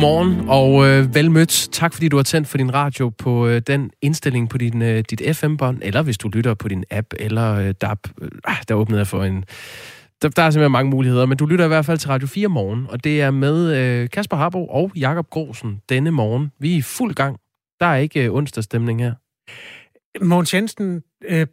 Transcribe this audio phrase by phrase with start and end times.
[0.00, 1.68] Godmorgen og øh, velmødt.
[1.72, 5.04] Tak fordi du har tændt for din radio på øh, den indstilling på din, øh,
[5.10, 7.98] dit FM-bånd, eller hvis du lytter på din app eller øh, DAB.
[8.22, 8.30] Øh,
[8.68, 9.44] der åbnede jeg for en...
[10.22, 12.48] Der, der er simpelthen mange muligheder, men du lytter i hvert fald til Radio 4
[12.48, 16.52] morgen, og det er med øh, Kasper Harbo og Jakob Grosen denne morgen.
[16.58, 17.36] Vi er i fuld gang.
[17.80, 19.14] Der er ikke øh, onsdagsstemning her.
[20.24, 21.46] Mogens Jensen, øh,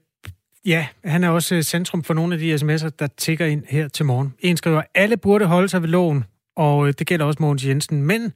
[0.66, 3.88] ja, han er også øh, centrum for nogle af de sms'er, der tigger ind her
[3.88, 4.34] til morgen.
[4.40, 6.24] En skriver, alle burde holde sig ved loven,
[6.58, 8.02] og øh, det gælder også Mogens Jensen.
[8.02, 8.34] Men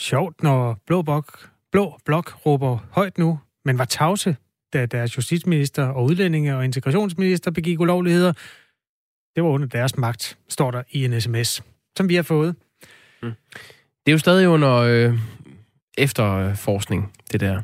[0.00, 4.36] sjovt, når Blå Blok, Blå Blok råber højt nu, men var tavse,
[4.72, 8.32] da deres justitsminister og udlændinge og integrationsminister begik ulovligheder.
[9.36, 11.62] Det var under deres magt, står der i en sms,
[11.96, 12.56] som vi har fået.
[13.22, 13.32] Mm.
[14.06, 15.18] Det er jo stadig under øh,
[15.98, 17.62] efterforskning, det der.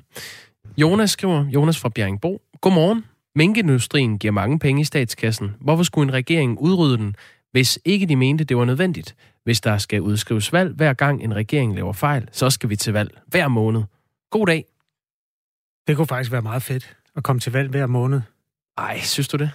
[0.76, 2.42] Jonas skriver, Jonas fra Bjerringbo.
[2.60, 3.04] Godmorgen.
[3.34, 5.50] Minkindustrien giver mange penge i statskassen.
[5.60, 7.16] Hvorfor skulle en regering udrydde den,
[7.52, 9.16] hvis ikke de mente, det var nødvendigt?
[9.48, 12.92] Hvis der skal udskrives valg hver gang en regering laver fejl, så skal vi til
[12.92, 13.82] valg hver måned.
[14.30, 14.64] God dag.
[15.86, 18.20] Det kunne faktisk være meget fedt at komme til valg hver måned.
[18.78, 19.50] Ej, synes du det?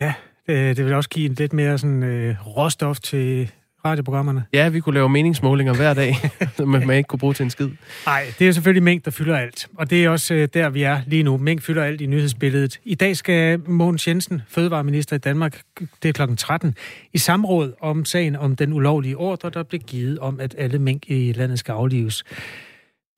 [0.00, 0.14] Ja,
[0.46, 3.52] det, det vil også give en lidt mere sådan, øh, råstof til
[3.84, 4.44] radioprogrammerne.
[4.52, 6.16] Ja, vi kunne lave meningsmålinger hver dag,
[6.56, 7.68] som man ikke kunne bruge til en skid.
[8.06, 9.68] Nej, det er selvfølgelig mængd, der fylder alt.
[9.78, 11.36] Og det er også øh, der, vi er lige nu.
[11.36, 12.80] Mængd fylder alt i nyhedsbilledet.
[12.84, 15.62] I dag skal Mogens Jensen, fødevareminister i Danmark,
[16.02, 16.76] det er klokken 13,
[17.12, 21.04] i samråd om sagen om den ulovlige ordre, der blev givet om, at alle mængd
[21.06, 22.24] i landet skal aflives.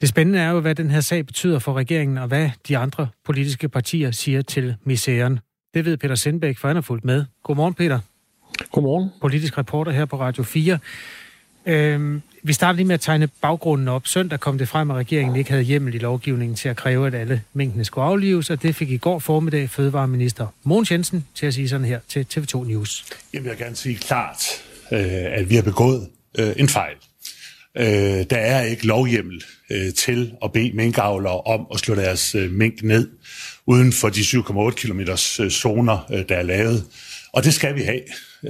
[0.00, 3.08] Det spændende er jo, hvad den her sag betyder for regeringen, og hvad de andre
[3.24, 5.40] politiske partier siger til misæren.
[5.74, 7.24] Det ved Peter Sindbæk, for han har fulgt med.
[7.42, 8.00] Godmorgen, Peter.
[8.72, 9.10] Godmorgen.
[9.20, 10.78] Politisk reporter her på Radio 4.
[11.66, 14.06] Øhm, vi starter lige med at tegne baggrunden op.
[14.06, 17.14] Søndag kom det frem, at regeringen ikke havde hjemmel i lovgivningen til at kræve, at
[17.14, 21.54] alle mængdene skulle aflives, og det fik i går formiddag fødevareminister Mogens Jensen til at
[21.54, 23.04] sige sådan her til TV2 News.
[23.34, 24.44] Jamen, jeg vil gerne sige klart,
[24.92, 26.94] øh, at vi har begået øh, en fejl.
[27.76, 27.84] Øh,
[28.30, 29.44] der er ikke lovhjemmel
[29.96, 33.08] til at bede minkavlere om at slå deres mink ned
[33.66, 35.00] uden for de 7,8 km
[35.50, 36.84] zoner, der er lavet.
[37.32, 38.00] Og det skal vi have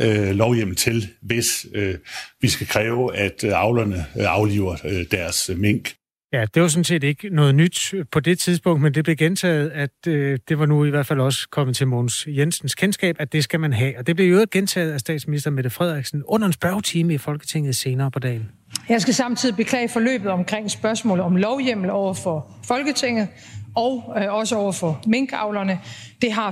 [0.00, 1.94] øh, lovhjemmel til, hvis øh,
[2.40, 5.94] vi skal kræve, at øh, avlerne øh, afliver øh, deres øh, mink.
[6.32, 9.70] Ja, det var sådan set ikke noget nyt på det tidspunkt, men det blev gentaget,
[9.70, 13.32] at øh, det var nu i hvert fald også kommet til Mogens Jensens kendskab, at
[13.32, 13.98] det skal man have.
[13.98, 18.10] Og det blev jo gentaget af statsminister Mette Frederiksen under en spørgetime i Folketinget senere
[18.10, 18.48] på dagen.
[18.88, 23.28] Jeg skal samtidig beklage forløbet omkring spørgsmålet om lovhjemmel over for Folketinget
[23.76, 25.80] og øh, også over for minkavlerne.
[26.22, 26.50] Det har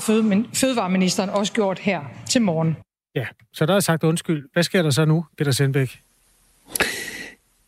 [0.55, 2.77] fødevareministeren også gjort her til morgen.
[3.15, 4.49] Ja, så der er sagt undskyld.
[4.53, 6.01] Hvad sker der så nu, Peter Sendbæk?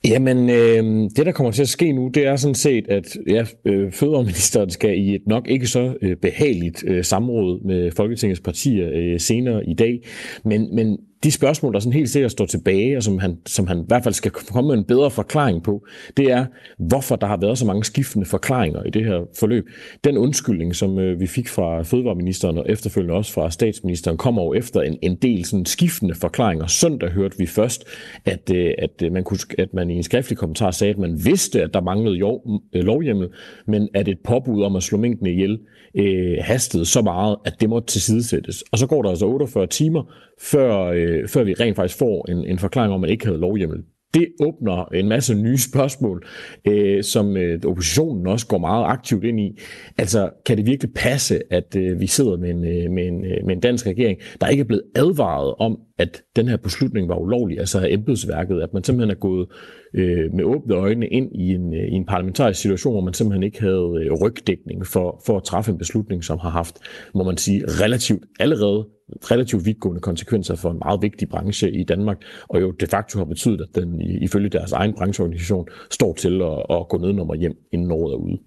[0.04, 3.44] Jamen, øh, det der kommer til at ske nu, det er sådan set, at ja,
[3.64, 8.90] øh, fødevareministeren skal i et nok ikke så øh, behageligt øh, samråd med Folketingets partier
[8.92, 10.00] øh, senere i dag.
[10.44, 13.78] Men, men de spørgsmål, der sådan helt sikkert står tilbage, og som han, som han
[13.78, 16.46] i hvert fald skal komme med en bedre forklaring på, det er,
[16.78, 19.68] hvorfor der har været så mange skiftende forklaringer i det her forløb.
[20.04, 24.54] Den undskyldning, som øh, vi fik fra fødevareministeren og efterfølgende også fra statsministeren, kommer jo
[24.54, 26.66] efter en, en del sådan skiftende forklaringer.
[26.66, 27.84] Søndag hørte vi først,
[28.24, 31.24] at, øh, at, øh, man kunne, at man i en skriftlig kommentar sagde, at man
[31.24, 33.28] vidste, at der manglede jo, øh, lovhjemmel,
[33.66, 35.58] men at et påbud om at slå minkene ihjel
[35.94, 38.64] øh, hastede så meget, at det måtte tilsidesættes.
[38.72, 40.02] Og så går der altså 48 timer,
[40.40, 43.26] før, øh, Øh, før vi rent faktisk får en, en forklaring om, at man ikke
[43.26, 43.78] havde lovhjemmel.
[44.14, 46.26] Det åbner en masse nye spørgsmål,
[46.68, 49.58] øh, som øh, oppositionen også går meget aktivt ind i.
[49.98, 53.46] Altså, kan det virkelig passe, at øh, vi sidder med en, øh, med, en, øh,
[53.46, 57.16] med en dansk regering, der ikke er blevet advaret om, at den her beslutning var
[57.16, 59.48] ulovlig, altså af embedsværket, at man simpelthen er gået
[59.96, 63.42] øh, med åbne øjne ind i en, øh, i en parlamentarisk situation, hvor man simpelthen
[63.42, 66.78] ikke havde øh, rygdækning for, for at træffe en beslutning, som har haft,
[67.14, 68.86] må man sige, relativt allerede
[69.30, 72.18] relativt vidtgående konsekvenser for en meget vigtig branche i Danmark,
[72.48, 76.76] og jo de facto har betydet, at den ifølge deres egen brancheorganisation står til at,
[76.76, 78.38] at gå ned nummer hjem, inden året er ude.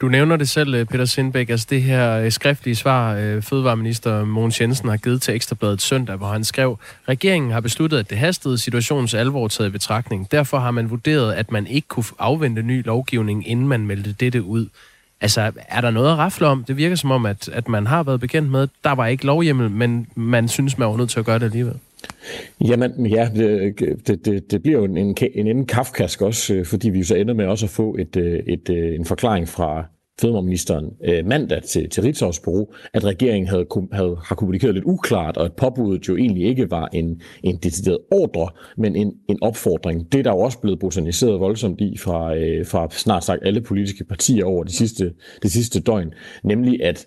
[0.00, 4.24] Du nævner det selv, øh, Peter Sindbæk, altså det her øh, skriftlige svar, øh, Fødevareminister
[4.24, 6.78] Mogens Jensen har givet til Ekstrabladet søndag, hvor han skrev,
[7.08, 10.32] regeringen har besluttet, at det hastede situationens alvor taget i betragtning.
[10.32, 14.42] Derfor har man vurderet, at man ikke kunne afvente ny lovgivning, inden man meldte dette
[14.42, 14.66] ud.
[15.20, 16.64] Altså, er der noget at rafle om?
[16.64, 19.70] Det virker som om, at, at man har været bekendt med, der var ikke lovhjemmel,
[19.70, 21.74] men man synes, man var nødt til at gøre det alligevel.
[22.60, 26.90] Jamen ja, det, det, det bliver jo en, en, en ende kafkask også, øh, fordi
[26.90, 29.84] vi så ender med også at få et, øh, et, øh, en forklaring fra
[30.20, 35.36] fødevareministeren øh, mandag til, til Ritzau's bureau, at regeringen havde, havde, har kommunikeret lidt uklart,
[35.36, 40.12] og at påbuddet jo egentlig ikke var en, en decideret ordre, men en, en opfordring.
[40.12, 43.60] Det er der jo også blevet botaniseret voldsomt i fra, øh, fra snart sagt alle
[43.60, 45.12] politiske partier over de sidste,
[45.42, 46.12] de sidste døgn,
[46.44, 47.06] nemlig at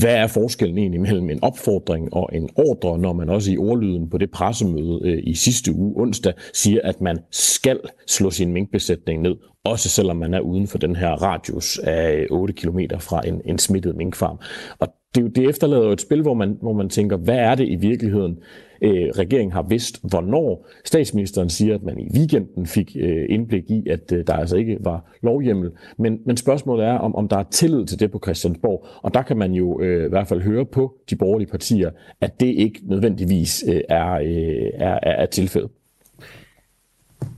[0.00, 4.10] hvad er forskellen egentlig mellem en opfordring og en ordre, når man også i ordlyden
[4.10, 9.22] på det pressemøde øh, i sidste uge onsdag siger, at man skal slå sin minkbesætning
[9.22, 9.34] ned,
[9.70, 13.58] også selvom man er uden for den her radius af 8 km fra en, en
[13.58, 14.38] smittet minkfarm.
[14.78, 17.68] Og det, det efterlader jo et spil, hvor man, hvor man tænker, hvad er det
[17.68, 18.38] i virkeligheden,
[18.82, 23.88] øh, regeringen har vidst, hvornår statsministeren siger, at man i weekenden fik øh, indblik i,
[23.90, 25.70] at øh, der altså ikke var lovhjemmel.
[25.98, 28.86] Men, men spørgsmålet er, om, om der er tillid til det på Christiansborg.
[29.02, 32.40] Og der kan man jo øh, i hvert fald høre på de borgerlige partier, at
[32.40, 35.70] det ikke nødvendigvis øh, er, øh, er, er, er tilfældet.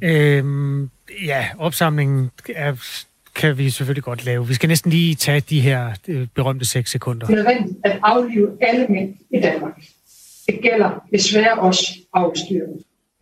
[0.02, 0.90] Øhm,
[1.24, 2.74] ja, opsamlingen er,
[3.34, 4.46] kan vi selvfølgelig godt lave.
[4.46, 7.26] Vi skal næsten lige tage de her øh, berømte 6 sekunder.
[7.26, 9.72] Det er nødvendigt at aflive alle mænd i Danmark.
[10.46, 12.72] Det gælder desværre også afstyrene.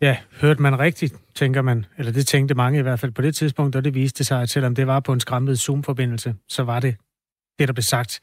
[0.01, 1.85] Ja, hørte man rigtigt, tænker man.
[1.97, 4.49] Eller det tænkte mange i hvert fald på det tidspunkt, og det viste sig, at
[4.49, 6.95] selvom det var på en skræmmet Zoom-forbindelse, så var det
[7.59, 8.19] det, der blev sagt.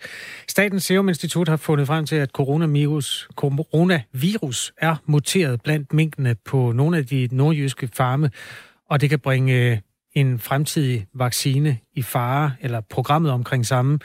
[0.49, 6.73] Statens Serum Institut har fundet frem til, at coronavirus, coronavirus er muteret blandt minkene på
[6.73, 8.31] nogle af de nordjyske farme,
[8.91, 9.79] og det kan bringe øh,
[10.15, 13.99] en fremtidig vaccine i fare, eller programmet omkring samme.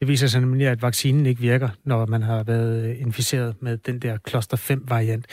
[0.00, 3.76] Det viser sig nemlig, at vaccinen ikke virker, når man har været øh, inficeret med
[3.76, 5.26] den der kloster 5-variant.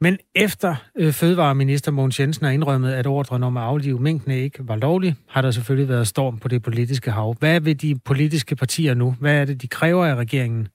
[0.00, 4.68] Men efter øh, fødevareminister Mogens Jensen har indrømmet, at ordren om at aflive minkene ikke
[4.68, 7.36] var lovlig, har der selvfølgelig været storm på det politiske hav.
[7.38, 9.16] Hvad vil de politiske partier nu?
[9.20, 10.68] Hvad er det, de kræver af regeringen?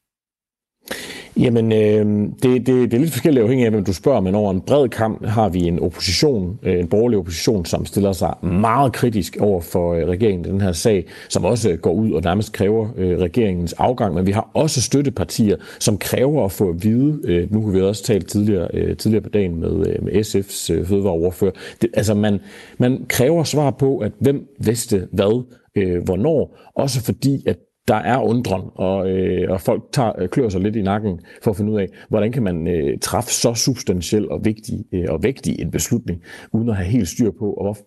[1.38, 4.52] Jamen, øh, det, det, det er lidt forskelligt afhængig af, hvem du spørger, men over
[4.52, 8.94] en bred kamp har vi en opposition, øh, en borgerlig opposition, som stiller sig meget
[8.94, 12.22] kritisk over for øh, regeringen i den her sag, som også øh, går ud og
[12.22, 16.84] nærmest kræver øh, regeringens afgang, men vi har også støttepartier, som kræver at få at
[16.84, 20.14] vide, øh, nu har vi også talt tidligere, øh, tidligere på dagen med, øh, med
[20.14, 21.52] SF's øh,
[21.82, 22.40] det, altså man,
[22.78, 25.44] man kræver svar på, at hvem vidste hvad,
[25.76, 27.58] øh, hvornår, også fordi, at
[27.88, 31.52] der er undren, og, øh, og folk tager, øh, klør sig lidt i nakken for
[31.52, 35.24] at finde ud af, hvordan kan man øh, træffe så substantiel og vigtig øh, og
[35.24, 36.22] vigtig en beslutning,
[36.54, 37.78] uden at have helt styr på, og hvor,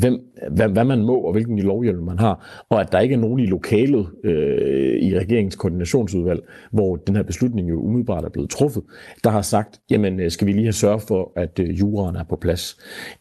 [0.00, 0.20] hvem,
[0.50, 3.40] hvad, hvad man må og hvilken lovhjælp man har, og at der ikke er nogen
[3.40, 6.40] i lokalet øh, i regeringens koordinationsudvalg,
[6.72, 8.82] hvor den her beslutning jo umiddelbart er blevet truffet,
[9.24, 12.24] der har sagt, jamen øh, skal vi lige have sørget for, at øh, juraen er
[12.24, 12.76] på plads.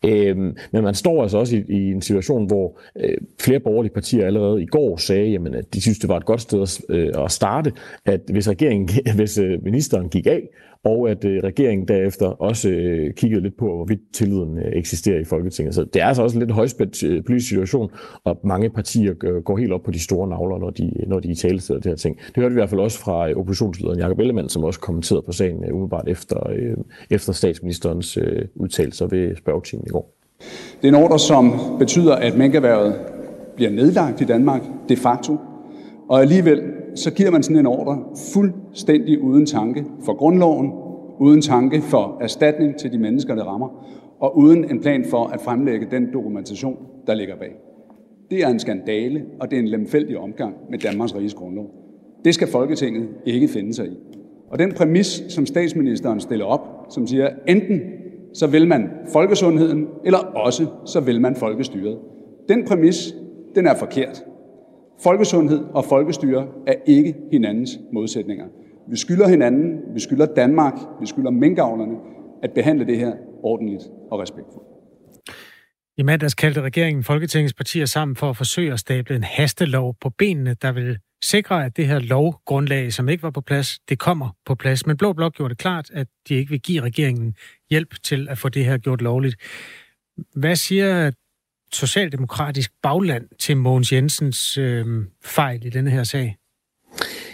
[0.05, 0.37] Øh,
[0.71, 4.63] men man står altså også i, i en situation, hvor øh, flere borgerlige partier allerede
[4.63, 7.31] i går sagde, jamen, at de synes, det var et godt sted at, øh, at
[7.31, 7.71] starte,
[8.05, 10.49] at hvis regeringen, hvis øh, ministeren gik af,
[10.83, 15.23] og at øh, regeringen derefter også øh, kiggede lidt på, hvorvidt tilliden øh, eksisterer i
[15.23, 15.75] Folketinget.
[15.75, 17.91] Så det er altså også en lidt højspændt øh, politisk situation,
[18.23, 21.31] og mange partier øh, går helt op på de store navler, når de, når de
[21.31, 22.17] i tale det her ting.
[22.17, 25.23] Det hørte vi i hvert fald også fra øh, oppositionslederen Jakob Ellemann, som også kommenterede
[25.25, 26.77] på sagen øh, umiddelbart efter, øh,
[27.09, 30.15] efter statsministerens øh, udtalelser ved spørgetimen i går.
[30.81, 32.95] Det er en ordre, som betyder, at mænkeværet
[33.55, 35.37] bliver nedlagt i Danmark de facto,
[36.09, 36.61] og alligevel
[36.95, 38.03] så giver man sådan en ordre
[38.33, 40.71] fuldstændig uden tanke for grundloven,
[41.19, 43.85] uden tanke for erstatning til de mennesker, det rammer,
[44.19, 46.77] og uden en plan for at fremlægge den dokumentation,
[47.07, 47.55] der ligger bag.
[48.31, 51.71] Det er en skandale, og det er en lemfældig omgang med Danmarks Riges Grundlov.
[52.25, 53.97] Det skal Folketinget ikke finde sig i.
[54.49, 57.81] Og den præmis, som statsministeren stiller op, som siger, enten
[58.33, 61.97] så vil man folkesundheden, eller også så vil man folkestyret.
[62.49, 63.15] Den præmis,
[63.55, 64.23] den er forkert.
[65.03, 68.45] Folkesundhed og folkestyre er ikke hinandens modsætninger.
[68.89, 71.95] Vi skylder hinanden, vi skylder Danmark, vi skylder minkavlerne
[72.43, 73.13] at behandle det her
[73.43, 74.67] ordentligt og respektfuldt.
[75.97, 80.09] I mandags kaldte regeringen Folketingets partier sammen for at forsøge at stable en hastelov på
[80.09, 84.29] benene, der vil sikre, at det her lovgrundlag, som ikke var på plads, det kommer
[84.45, 84.85] på plads.
[84.85, 87.35] Men Blå Blok gjorde det klart, at de ikke vil give regeringen
[87.69, 89.35] hjælp til at få det her gjort lovligt.
[90.35, 91.11] Hvad siger
[91.73, 94.85] socialdemokratisk bagland til Mogens Jensens øh,
[95.23, 96.35] fejl i denne her sag?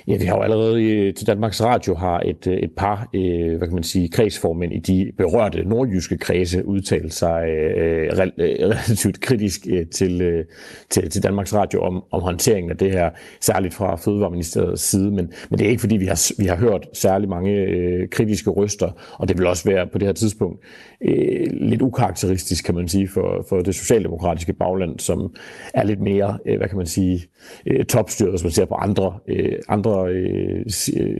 [0.07, 3.57] Ja, vi har jo allerede i, til Danmarks Radio har et, øh, et par, øh,
[3.57, 9.21] hvad kan man sige, kredsformænd i de berørte nordjyske kredse udtalt sig øh, øh, relativt
[9.21, 10.45] kritisk øh, til, øh,
[10.89, 13.09] til, til Danmarks Radio om, om håndteringen af det her,
[13.41, 15.11] særligt fra Fødevareministeriets side.
[15.11, 18.49] Men, men det er ikke fordi, vi har, vi har hørt særlig mange øh, kritiske
[18.49, 20.65] røster, og det vil også være på det her tidspunkt
[21.05, 25.35] øh, lidt ukarakteristisk, kan man sige, for, for det socialdemokratiske bagland, som
[25.73, 27.25] er lidt mere, øh, hvad kan man sige,
[27.65, 30.65] øh, topstyret, hvis man ser på andre, øh, andre øh,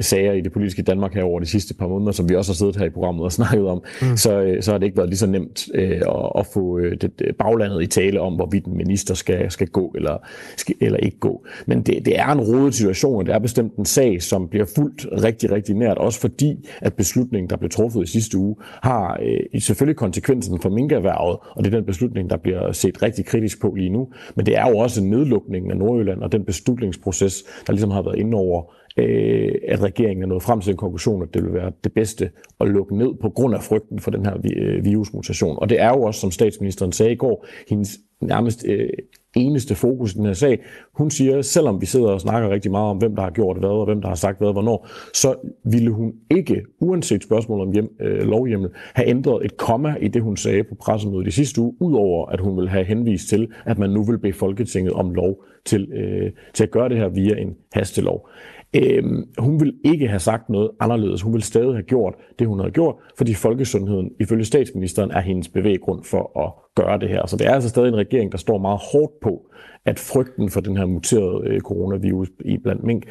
[0.02, 2.56] sager i det politiske Danmark her over de sidste par måneder, som vi også har
[2.56, 4.18] siddet her i programmet og snakket om, mm.
[4.18, 6.98] så, øh, så har det ikke været lige så nemt øh, at, at få øh,
[7.02, 10.18] det, baglandet i tale om, hvorvidt en minister skal, skal gå eller,
[10.58, 11.46] skal, eller ikke gå.
[11.66, 14.66] Men det, det er en rodet situation, og det er bestemt en sag, som bliver
[14.76, 19.20] fuldt rigtig, rigtig nært, også fordi, at beslutningen, der blev truffet i sidste uge, har
[19.22, 19.40] øh,
[19.76, 23.74] selvfølgelig konsekvensen for minkerhvervet, og det er den beslutning, der bliver set rigtig kritisk på
[23.78, 24.08] lige nu.
[24.36, 28.20] Men det er jo også en af Nordjylland og den beslutningsproces, der ligesom har været
[28.20, 31.72] inde over, øh, at regeringen er nået frem til en konklusion, at det vil være
[31.84, 32.30] det bedste
[32.60, 35.58] at lukke ned på grund af frygten for den her øh, virusmutation.
[35.62, 38.90] Og det er jo også, som statsministeren sagde i går, hendes nærmest øh,
[39.36, 40.60] eneste fokus i den her sag.
[40.94, 43.70] Hun siger, selvom vi sidder og snakker rigtig meget om, hvem der har gjort hvad,
[43.70, 47.96] og hvem der har sagt hvad, hvornår, så ville hun ikke, uanset spørgsmålet om hjem,
[48.00, 51.74] øh, lovhjemmel, have ændret et komma i det, hun sagde på pressemødet i sidste uge,
[51.80, 55.44] udover at hun ville have henvist til, at man nu vil bede Folketinget om lov
[55.66, 58.30] til, øh, til at gøre det her via en hastelov.
[58.74, 61.22] Øhm, hun ville ikke have sagt noget anderledes.
[61.22, 65.48] Hun vil stadig have gjort det, hun har gjort, fordi folkesundheden ifølge statsministeren er hendes
[65.48, 67.28] bevæggrund for at gøre det her.
[67.28, 69.42] Så det er altså stadig en regering, der står meget hårdt på,
[69.86, 73.04] at frygten for den her muterede øh, coronavirus i blandt mink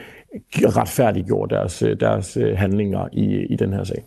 [0.54, 4.04] retfærdiggjorde deres, øh, deres øh, handlinger i, i den her sag.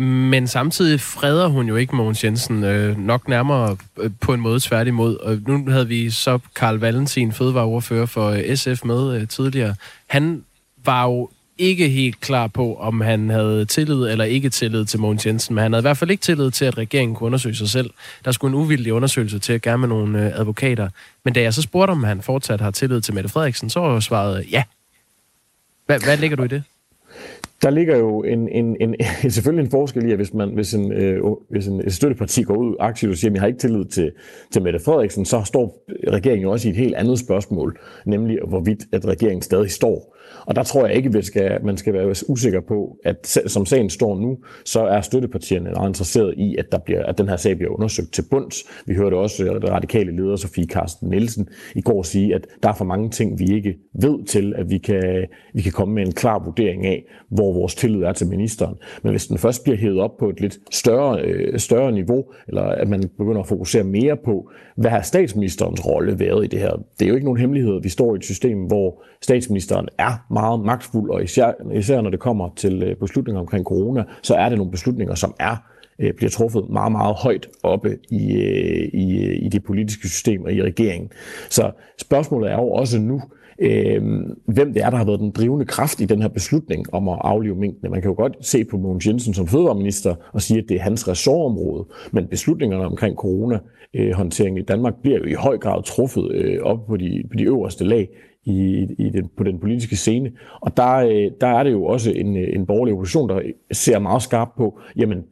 [0.00, 4.60] Men samtidig freder hun jo ikke Mogens Jensen, øh, nok nærmere øh, på en måde
[4.60, 5.16] tværtimod.
[5.16, 9.74] Og nu havde vi så Karl Valentin, fødevareordfører for øh, SF, med øh, tidligere.
[10.06, 10.44] Han
[10.84, 15.26] var jo ikke helt klar på, om han havde tillid eller ikke tillid til Mogens
[15.26, 17.68] Jensen, men han havde i hvert fald ikke tillid til, at regeringen kunne undersøge sig
[17.68, 17.90] selv.
[18.24, 20.88] Der skulle en uvildig undersøgelse til, gerne med nogle øh, advokater.
[21.24, 24.00] Men da jeg så spurgte, om han fortsat har tillid til Mette Frederiksen, så var
[24.00, 24.62] svaret ja.
[25.86, 26.62] Hvad, hvad ligger du i det?
[27.62, 28.94] Der ligger jo en, en, en,
[29.30, 32.56] selvfølgelig en forskel i, at hvis, man, hvis, en, øh, hvis en, et støtteparti går
[32.56, 34.12] ud aktivt og siger, at jeg har ikke tillid til,
[34.52, 38.80] til Mette Frederiksen, så står regeringen jo også i et helt andet spørgsmål, nemlig hvorvidt
[38.92, 40.13] at regeringen stadig står
[40.46, 43.66] og der tror jeg ikke, at man skal, man skal være usikker på, at som
[43.66, 47.36] sagen står nu, så er støttepartierne meget interesseret i, at, der bliver, at den her
[47.36, 48.64] sag bliver undersøgt til bunds.
[48.86, 52.74] Vi hørte også den radikale leder, Sofie Karsten Nielsen, i går sige, at der er
[52.74, 56.12] for mange ting, vi ikke ved til, at vi kan, vi kan komme med en
[56.12, 58.74] klar vurdering af, hvor vores tillid er til ministeren.
[59.02, 62.62] Men hvis den først bliver hævet op på et lidt større, øh, større niveau, eller
[62.62, 66.72] at man begynder at fokusere mere på, hvad har statsministerens rolle været i det her?
[66.98, 70.60] Det er jo ikke nogen hemmelighed, vi står i et system, hvor statsministeren er meget
[70.60, 74.58] magtfuld, og især, især når det kommer til øh, beslutninger omkring corona, så er det
[74.58, 75.56] nogle beslutninger, som er
[75.98, 80.52] øh, bliver truffet meget, meget højt oppe i, øh, i, i det politiske system og
[80.52, 81.10] i regeringen.
[81.50, 83.20] Så spørgsmålet er jo også nu,
[83.58, 84.02] øh,
[84.46, 87.18] hvem det er, der har været den drivende kraft i den her beslutning om at
[87.20, 87.90] aflive minkene.
[87.90, 90.80] Man kan jo godt se på Mogens Jensen som fødevareminister og sige, at det er
[90.82, 96.58] hans ressortområde, men beslutningerne omkring corona-håndteringen i Danmark bliver jo i høj grad truffet øh,
[96.62, 98.08] op på de, på de øverste lag
[98.44, 100.32] i, i den, på den politiske scene.
[100.60, 103.40] Og der, øh, der er det jo også en, øh, en borgerlig opposition, der
[103.72, 105.24] ser meget skarpt på, jamen,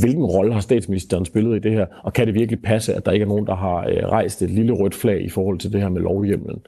[0.00, 3.12] hvilken rolle har statsministeren spillet i det her, og kan det virkelig passe, at der
[3.12, 5.80] ikke er nogen, der har øh, rejst et lille rødt flag i forhold til det
[5.80, 6.62] her med lovhjemlen?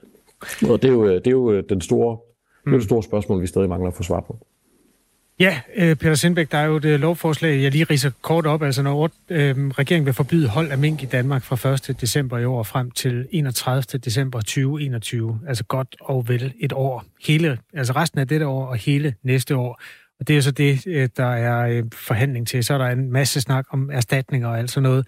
[0.71, 2.19] Og det er jo, øh, det er jo øh, den store,
[2.65, 4.47] det, er det store spørgsmål, vi stadig mangler at få svar på.
[5.41, 8.63] Ja, øh, Peter Sindbæk, der er jo et øh, lovforslag, jeg lige riser kort op.
[8.63, 12.01] Altså når øh, regeringen vil forbyde hold af mink i Danmark fra 1.
[12.01, 13.83] december i år frem til 31.
[13.99, 15.41] december 2021.
[15.47, 17.05] Altså godt og vel et år.
[17.27, 19.81] Hele, altså resten af dette år og hele næste år.
[20.21, 22.65] Og det er så det, øh, der er forhandling til.
[22.65, 25.07] Så er der en masse snak om erstatninger og alt sådan noget,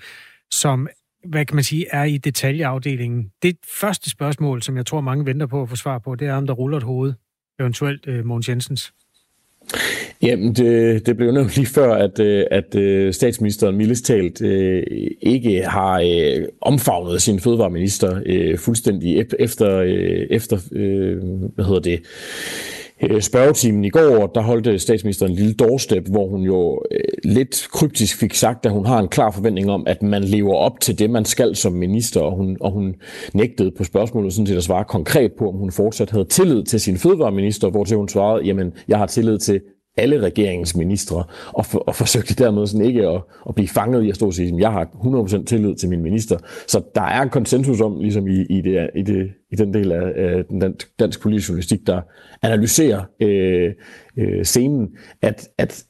[0.50, 0.88] som
[1.24, 3.30] hvad kan man sige, er i detaljeafdelingen.
[3.42, 6.34] Det første spørgsmål, som jeg tror mange venter på at få svar på, det er,
[6.34, 7.14] om der ruller et hoved,
[7.60, 8.92] eventuelt øh, Mogens Jensens.
[10.22, 14.82] Jamen, det, det blev nævnt lige før, at, øh, at øh, statsministeren mildest talt øh,
[15.22, 16.02] ikke har
[16.60, 18.20] omfavnet sin fødevareminister
[18.58, 19.80] fuldstændig efter,
[20.30, 20.58] efter
[21.54, 22.00] hvad hedder det,
[23.02, 27.68] Øh, spørgetimen i går, der holdte statsministeren en lille doorstep, hvor hun jo øh, lidt
[27.72, 30.98] kryptisk fik sagt, at hun har en klar forventning om, at man lever op til
[30.98, 32.94] det, man skal som minister, og hun, og hun
[33.34, 36.80] nægtede på spørgsmålet sådan set at svare konkret på, om hun fortsat havde tillid til
[36.80, 39.60] sin fødevareminister, hvor til hun svarede, jamen, jeg har tillid til
[39.96, 44.08] alle regeringens ministre, og, for, og forsøgte dermed sådan ikke at, at blive fanget i
[44.08, 46.38] at stå og sige, at jeg har 100% tillid til min minister.
[46.66, 49.92] Så der er en konsensus om, ligesom i, i, det, i, det, i den del
[49.92, 52.00] af, den dansk, dansk politisk journalistik, der
[52.42, 53.72] analyserer øh,
[54.18, 54.88] øh, scenen,
[55.22, 55.84] at, at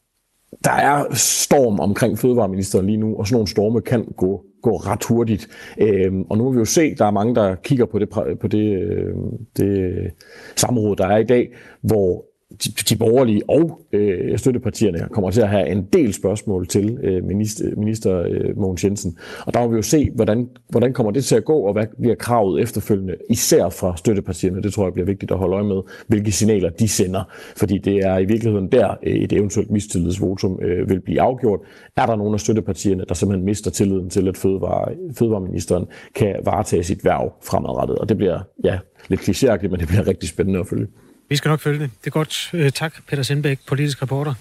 [0.64, 5.04] der er storm omkring fødevareministeren lige nu, og sådan nogle storme kan gå, gå ret
[5.04, 5.48] hurtigt.
[5.80, 8.08] Øhm, og nu må vi jo se, der er mange, der kigger på det,
[8.40, 9.14] på det, øh,
[9.56, 10.10] det
[10.56, 11.48] samråd, der er i dag,
[11.80, 16.98] hvor de, de borgerlige og øh, støttepartierne kommer til at have en del spørgsmål til
[17.02, 19.18] øh, minister, minister øh, Mogens Jensen.
[19.46, 21.86] Og der må vi jo se, hvordan, hvordan kommer det til at gå, og hvad
[22.00, 24.62] bliver kravet efterfølgende, især fra støttepartierne.
[24.62, 27.22] Det tror jeg bliver vigtigt at holde øje med, hvilke signaler de sender.
[27.56, 31.60] Fordi det er i virkeligheden der, øh, et eventuelt mistillidsvotum øh, vil blive afgjort.
[31.96, 36.82] Er der nogle af støttepartierne, der simpelthen mister tilliden til, at fødevare, fødevareministeren kan varetage
[36.82, 37.98] sit værv fremadrettet?
[37.98, 40.86] Og det bliver, ja, lidt klichéagtigt, men det bliver rigtig spændende at følge.
[41.28, 41.90] Vi skal nok følge det.
[42.00, 42.50] Det er godt.
[42.52, 44.34] Øh, tak, Peter Sindbæk, politisk reporter.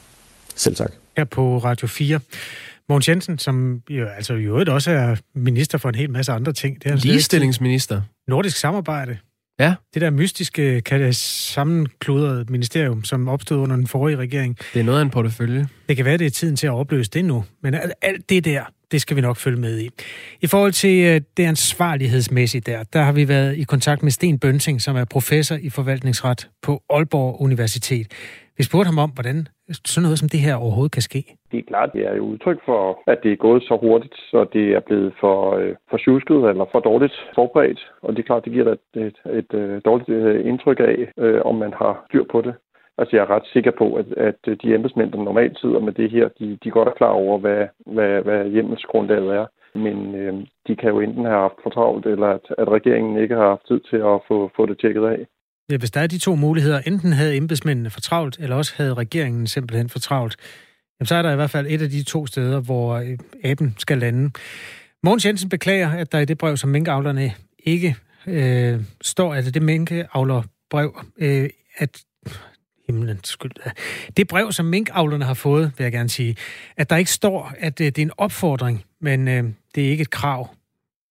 [0.55, 0.91] Selv tak.
[1.17, 2.19] Her på Radio 4.
[2.89, 6.53] Mogens Jensen, som jo, altså i øvrigt også er minister for en hel masse andre
[6.53, 6.83] ting.
[6.83, 8.01] Det er Ligestillingsminister.
[8.27, 9.17] Nordisk samarbejde.
[9.59, 9.75] Ja.
[9.93, 14.57] Det der mystiske, sammenkludrede ministerium, som opstod under den forrige regering.
[14.73, 15.67] Det er noget af en portefølje.
[15.89, 17.45] Det kan være, det er tiden til at opløse det nu.
[17.63, 19.89] Men alt det der, det skal vi nok følge med i.
[20.41, 24.39] I forhold til øh, det ansvarlighedsmæssigt der, der har vi været i kontakt med Sten
[24.39, 28.07] Bønsing, som er professor i forvaltningsret på Aalborg Universitet.
[28.57, 31.21] Vi spurgte ham om, hvordan sådan noget som det her overhovedet kan ske.
[31.51, 34.45] Det er klart, det er jo udtryk for, at det er gået så hurtigt, så
[34.53, 37.81] det er blevet for, øh, for sjusket eller for dårligt forberedt.
[38.01, 40.97] Og det er klart, det giver et, et, et, et øh, dårligt øh, indtryk af,
[41.23, 42.53] øh, om man har styr på det.
[42.97, 45.93] Altså jeg er ret sikker på, at, at øh, de embedsmænd, der normalt sidder med
[45.93, 47.61] det her, de, de godt er klar over, hvad,
[47.95, 49.45] hvad, hvad hjemmelsgrundlaget er.
[49.85, 50.33] Men øh,
[50.67, 53.67] de kan jo enten have haft for travlt, eller at, at regeringen ikke har haft
[53.67, 55.19] tid til at få, få det tjekket af.
[55.71, 58.93] Ja, hvis der er de to muligheder, enten havde embedsmændene for travlt, eller også havde
[58.93, 60.35] regeringen simpelthen for travlt,
[60.99, 63.75] jamen så er der i hvert fald et af de to steder, hvor øh, aben
[63.77, 64.31] skal lande.
[65.03, 67.31] Mogens Jensen beklager, at der i det brev, som minkavlerne
[67.63, 67.95] ikke
[68.27, 72.03] øh, står, at det minkavlerbrev, øh, at
[72.87, 73.51] himlen skyld.
[74.17, 76.35] Det brev, som minkavlerne har fået, vil jeg gerne sige,
[76.77, 79.43] at der ikke står, at øh, det er en opfordring, men øh,
[79.75, 80.55] det er ikke et krav.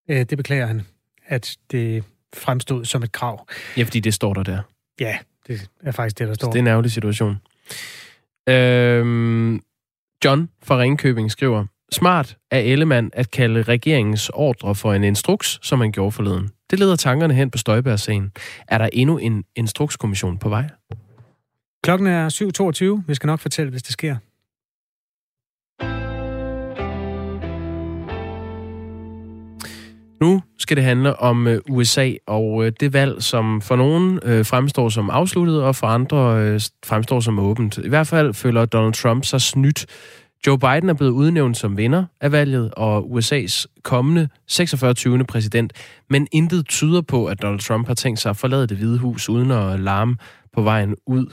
[0.09, 0.83] Øh, det beklager han,
[1.27, 2.05] at det
[2.35, 3.47] fremstod som et krav.
[3.77, 4.61] Ja, fordi det står der der.
[5.01, 6.47] Ja, det er faktisk det, der står.
[6.47, 7.37] Så det er en ærgerlig situation.
[8.49, 9.61] Øhm,
[10.25, 15.81] John fra Ringkøbing skriver, Smart af Ellemann at kalde regeringens ordre for en instruks, som
[15.81, 16.51] han gjorde forleden.
[16.71, 18.33] Det leder tankerne hen på Støjbær-sagen.
[18.69, 20.69] Er der endnu en instrukskommission på vej?
[21.85, 22.29] Klokken er
[22.99, 23.03] 7.22.
[23.07, 24.17] Vi skal nok fortælle, hvis det sker.
[30.25, 34.45] Nu skal det handle om øh, USA og øh, det valg, som for nogen øh,
[34.45, 37.79] fremstår som afsluttet, og for andre øh, fremstår som åbent.
[37.79, 39.87] I hvert fald føler Donald Trump sig snydt.
[40.47, 45.25] Joe Biden er blevet udnævnt som vinder af valget, og USA's kommende 46.
[45.29, 45.73] præsident,
[46.11, 49.29] men intet tyder på, at Donald Trump har tænkt sig at forlade det hvide hus
[49.29, 50.17] uden at larme
[50.53, 51.27] på vejen ud.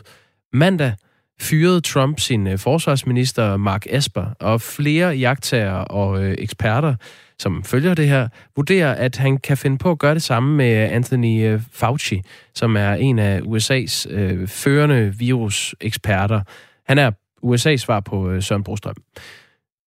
[0.53, 0.93] Mandag
[1.41, 6.95] fyrede Trump sin øh, forsvarsminister Mark Esper, og flere jagttager og øh, eksperter,
[7.39, 10.84] som følger det her, vurderer, at han kan finde på at gøre det samme med
[10.84, 12.21] øh, Anthony øh, Fauci,
[12.56, 16.41] som er en af USA's øh, førende viruseksperter.
[16.88, 17.12] Han er
[17.45, 18.95] USA's svar på øh, Søren Brostrøm.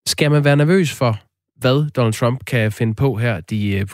[0.07, 1.19] Skal man være nervøs for,
[1.55, 3.87] hvad Donald Trump kan finde på her de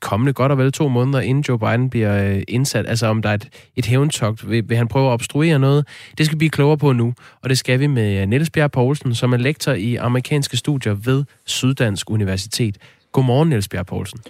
[0.00, 2.86] kommende godt og vel to måneder, inden Joe Biden bliver øh, indsat.
[2.88, 5.86] Altså om der er et, et hævntogt, vil, vil han prøve at obstruere noget?
[6.18, 8.70] Det skal vi blive klogere på nu, og det skal vi med øh, Niels Bjerg
[8.70, 12.78] Poulsen, som er lektor i amerikanske studier ved Syddansk Universitet.
[13.12, 14.20] Godmorgen, Niels Bjerg Poulsen.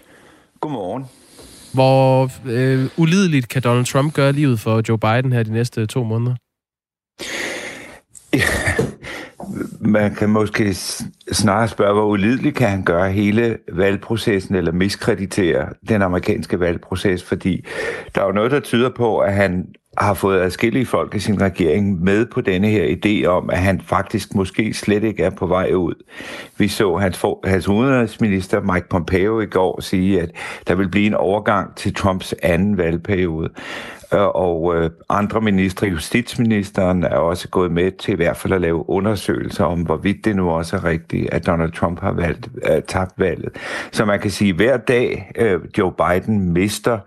[0.60, 1.04] Godmorgen.
[1.74, 6.04] Hvor øh, ulideligt kan Donald Trump gøre livet for Joe Biden her de næste to
[6.04, 6.34] måneder?
[9.80, 10.74] man kan måske
[11.32, 17.64] snarere spørge, hvor ulideligt kan han gøre hele valgprocessen eller miskreditere den amerikanske valgproces, fordi
[18.14, 19.66] der er jo noget, der tyder på, at han
[19.98, 23.80] har fået adskillige folk i sin regering med på denne her idé om, at han
[23.80, 25.94] faktisk måske slet ikke er på vej ud.
[26.58, 30.30] Vi så hans, for, hans udenrigsminister Mike Pompeo i går sige, at
[30.68, 33.48] der vil blive en overgang til Trumps anden valgperiode.
[34.14, 38.60] Øh, og øh, andre ministre, justitsministeren, er også gået med til i hvert fald at
[38.60, 42.82] lave undersøgelser om, hvorvidt det nu også er rigtigt, at Donald Trump har valgt, uh,
[42.88, 43.50] tabt valget.
[43.92, 46.98] Så man kan sige, at hver dag uh, Joe Biden mister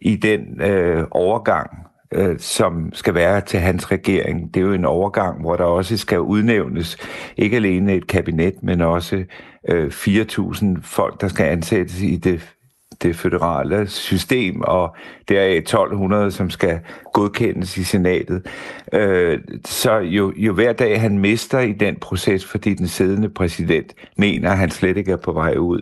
[0.00, 1.70] i den uh, overgang,
[2.14, 4.54] Øh, som skal være til hans regering.
[4.54, 6.96] Det er jo en overgang, hvor der også skal udnævnes
[7.36, 9.24] ikke alene et kabinet, men også
[9.68, 12.54] øh, 4.000 folk, der skal ansættes i det
[13.02, 14.96] det føderale system, og
[15.28, 16.80] der er 1200, som skal
[17.12, 18.46] godkendes i senatet.
[18.92, 23.94] Øh, så jo, jo hver dag han mister i den proces, fordi den siddende præsident
[24.16, 25.80] mener, at han slet ikke er på vej ud,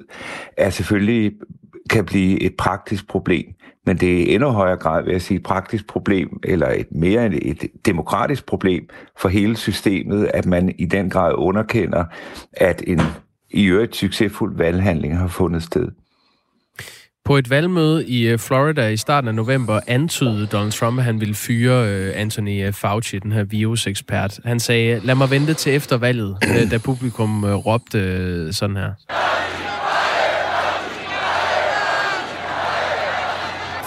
[0.57, 1.33] er selvfølgelig
[1.91, 3.47] kan blive et praktisk problem.
[3.87, 6.87] Men det er i endnu højere grad, vil jeg sige, et praktisk problem, eller et
[6.91, 12.05] mere end et demokratisk problem for hele systemet, at man i den grad underkender,
[12.53, 13.01] at en
[13.51, 15.89] i øvrigt succesfuld valghandling har fundet sted.
[17.25, 21.21] På et valgmøde i øh, Florida i starten af november antydede Donald Trump, at han
[21.21, 24.41] ville fyre øh, Anthony øh, Fauci, den her virusekspert.
[24.45, 26.37] Han sagde, lad mig vente til efter valget,
[26.71, 28.93] da publikum råbte sådan her.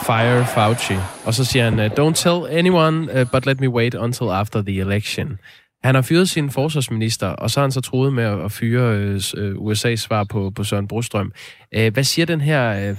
[0.06, 0.94] Fire Fauci.
[1.26, 4.62] Og så siger han, uh, don't tell anyone, uh, but let me wait until after
[4.62, 5.38] the election.
[5.84, 9.22] Han har fyret sin forsvarsminister, og så har han så troet med at fyre øh,
[9.38, 11.32] øh, USA's svar på, på Søren Brostrøm.
[11.78, 12.96] Uh, hvad siger den her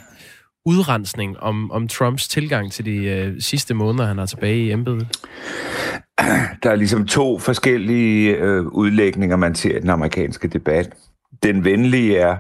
[0.67, 5.09] udrensning om, om Trumps tilgang til de øh, sidste måneder, han har tilbage i embedet?
[6.63, 10.95] Der er ligesom to forskellige øh, udlægninger, man ser i den amerikanske debat.
[11.43, 12.37] Den venlige er,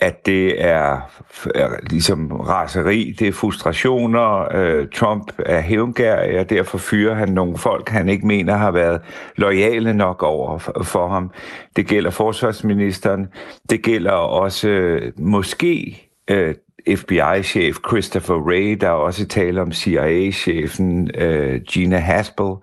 [0.00, 1.10] at det er,
[1.54, 4.56] er ligesom raseri, det er frustrationer.
[4.56, 9.00] Øh, Trump er hævngær, og derfor fyrer han nogle folk, han ikke mener har været
[9.36, 11.30] lojale nok over for, for ham.
[11.76, 13.28] Det gælder forsvarsministeren.
[13.70, 16.54] Det gælder også øh, måske øh,
[16.96, 22.54] FBI-chef Christopher Wray, der er også tale om CIA-chefen øh, Gina Haspel.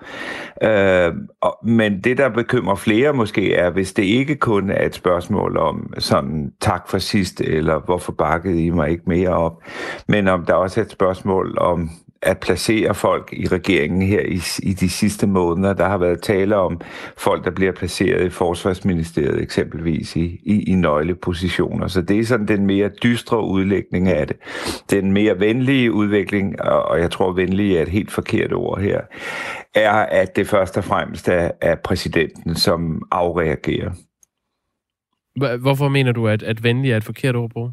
[0.61, 4.95] Øh, og, men det, der bekymrer flere måske, er, hvis det ikke kun er et
[4.95, 9.63] spørgsmål om sådan tak for sidst, eller hvorfor bakkede I mig ikke mere op,
[10.07, 11.89] men om der også er et spørgsmål om
[12.25, 15.73] at placere folk i regeringen her i, i de sidste måneder.
[15.73, 16.81] Der har været tale om
[17.17, 21.87] folk, der bliver placeret i Forsvarsministeriet eksempelvis i, i, i nøglepositioner.
[21.87, 24.37] Så det er sådan den mere dystre udlægning af det.
[24.89, 29.01] Den mere venlige udvikling, og og jeg tror venlige er et helt forkert ord her,
[29.75, 33.91] er, at det først og fremmest er, er præsidenten, som afreagerer.
[35.57, 37.71] Hvorfor mener du, at, at venlig er et forkert ord at bruge?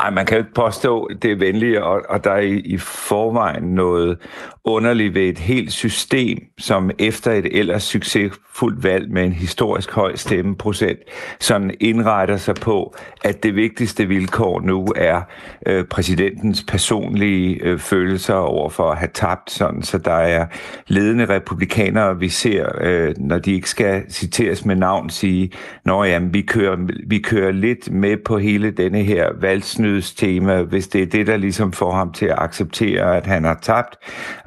[0.00, 2.78] Ej, man kan jo ikke påstå, det er venligt, og, og der er i, i
[2.78, 4.18] forvejen noget
[4.64, 10.16] underligt ved et helt system, som efter et ellers succesfuldt valg med en historisk høj
[10.16, 10.98] stemmeprocent,
[11.40, 15.20] sådan indretter sig på, at det vigtigste vilkår nu er
[15.66, 20.46] øh, præsidentens personlige øh, følelser over for at have tabt, sådan, så der er
[20.86, 25.50] ledende republikanere, vi ser, øh, når de ikke skal citeres med navn, sige,
[25.84, 30.88] når jamen, vi kører, vi kører lidt med på hele denne her valg valgsnydstema, hvis
[30.88, 33.96] det er det, der ligesom får ham til at acceptere, at han har tabt,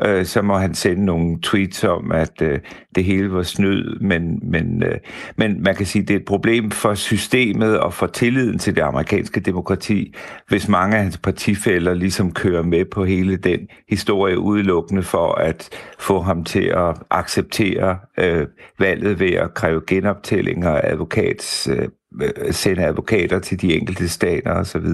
[0.05, 2.59] øh, så må han sende nogle tweets om, at øh,
[2.97, 4.97] det hele var snyd, men, men, øh,
[5.35, 8.81] men man kan sige, det er et problem for systemet og for tilliden til det
[8.81, 10.15] amerikanske demokrati,
[10.47, 15.69] hvis mange af hans partifælder ligesom kører med på hele den historie udelukkende for at
[15.99, 18.47] få ham til at acceptere øh,
[18.79, 21.87] valget ved at kræve genoptællinger advokats, øh,
[22.21, 24.87] øh, sende advokater til de enkelte stater osv.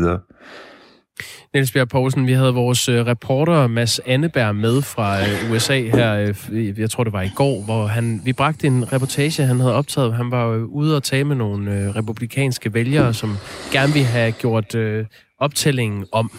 [1.53, 6.33] Niels Bjerg Poulsen, vi havde vores øh, reporter Mads Anneberg med fra øh, USA her,
[6.51, 9.73] øh, jeg tror det var i går, hvor han, vi bragte en reportage, han havde
[9.73, 10.13] optaget.
[10.13, 13.37] Han var ude og tale med nogle republikanske vælgere, som
[13.71, 14.75] gerne ville have gjort
[15.39, 16.31] optællingen om.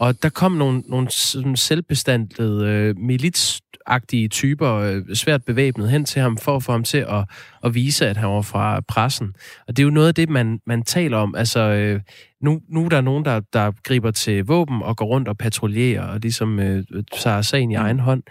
[0.00, 1.08] Og der kom nogle, nogle
[1.56, 6.98] selvbestandlede milits agtige typer, øh, svært bevæbnet hen til ham, for at få ham til
[6.98, 7.24] at,
[7.64, 9.34] at vise, at han var fra pressen.
[9.68, 11.34] Og det er jo noget af det, man, man taler om.
[11.34, 12.00] Altså, øh,
[12.40, 16.02] nu, nu er der nogen, der, der griber til våben og går rundt og patruljerer,
[16.02, 17.82] og ligesom øh, tager sagen i mm.
[17.82, 18.22] egen hånd.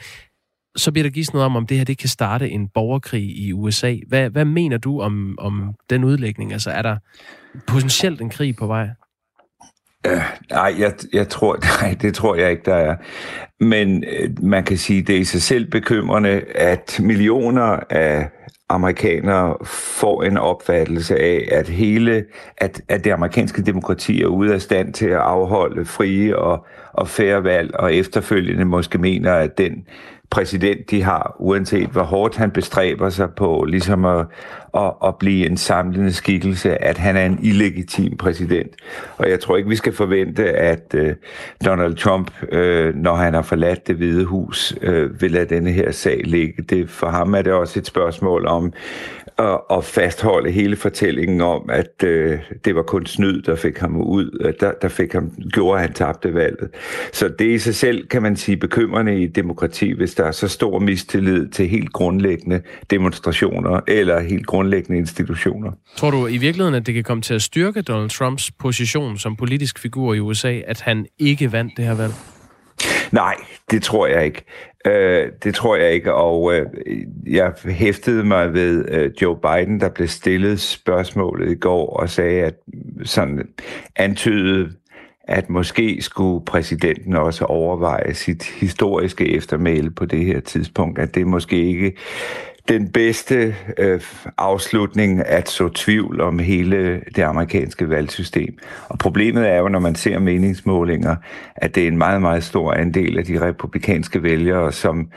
[0.76, 3.54] Så bliver der givet noget om, om det her det kan starte en borgerkrig i
[3.54, 3.96] USA.
[4.08, 6.54] Hvad, hvad mener du om, om den udlægning?
[6.54, 6.98] Altså, er der
[7.68, 8.90] potentielt en krig på vej?
[10.08, 12.96] Øh, nej, jeg, jeg tror, nej, det tror jeg ikke, der er.
[13.60, 18.30] Men øh, man kan sige, det er i sig selv bekymrende, at millioner af
[18.70, 22.26] amerikanere får en opfattelse af, at hele,
[22.58, 27.08] at, at det amerikanske demokrati er ude af stand til at afholde frie og, og
[27.08, 29.88] færre valg, og efterfølgende måske mener, at den
[30.30, 34.26] præsident, de har, uanset hvor hårdt han bestræber sig på ligesom at,
[34.74, 38.76] at, at blive en samlende skikkelse, at han er en illegitim præsident.
[39.18, 41.16] Og jeg tror ikke, vi skal forvente, at øh,
[41.66, 45.92] Donald Trump, øh, når han har forladt det hvide hus, øh, vil lade denne her
[45.92, 46.64] sag ligge.
[46.64, 48.74] Det, for ham er det også et spørgsmål om
[49.40, 52.10] at, at fastholde hele fortællingen om, at uh,
[52.66, 55.94] det var kun snyd, der fik ham ud, der, der fik ham, gjorde, at han
[55.94, 56.70] tabte valget.
[57.14, 60.48] Så det i sig selv, kan man sige, bekymrende i demokrati, hvis der er så
[60.48, 65.72] stor mistillid til helt grundlæggende demonstrationer eller helt grundlæggende institutioner.
[65.96, 69.36] Tror du i virkeligheden, at det kan komme til at styrke Donald Trumps position som
[69.36, 72.14] politisk figur i USA, at han ikke vandt det her valg?
[73.12, 73.36] Nej,
[73.72, 74.44] det tror jeg ikke.
[74.88, 76.66] Øh, det tror jeg ikke, og øh,
[77.28, 82.42] jeg hæftede mig ved øh, Joe Biden, der blev stillet spørgsmålet i går og sagde,
[82.42, 82.56] at
[83.04, 83.48] sådan
[83.96, 84.72] antydede
[85.28, 91.28] at måske skulle præsidenten også overveje sit historiske eftermæle på det her tidspunkt, at det
[91.28, 91.98] måske ikke
[92.68, 94.02] den bedste øh,
[94.38, 98.58] afslutning at så tvivl om hele det amerikanske valgsystem.
[98.90, 101.16] Og problemet er jo, når man ser meningsmålinger,
[101.56, 105.10] at det er en meget, meget stor andel af de republikanske vælgere, som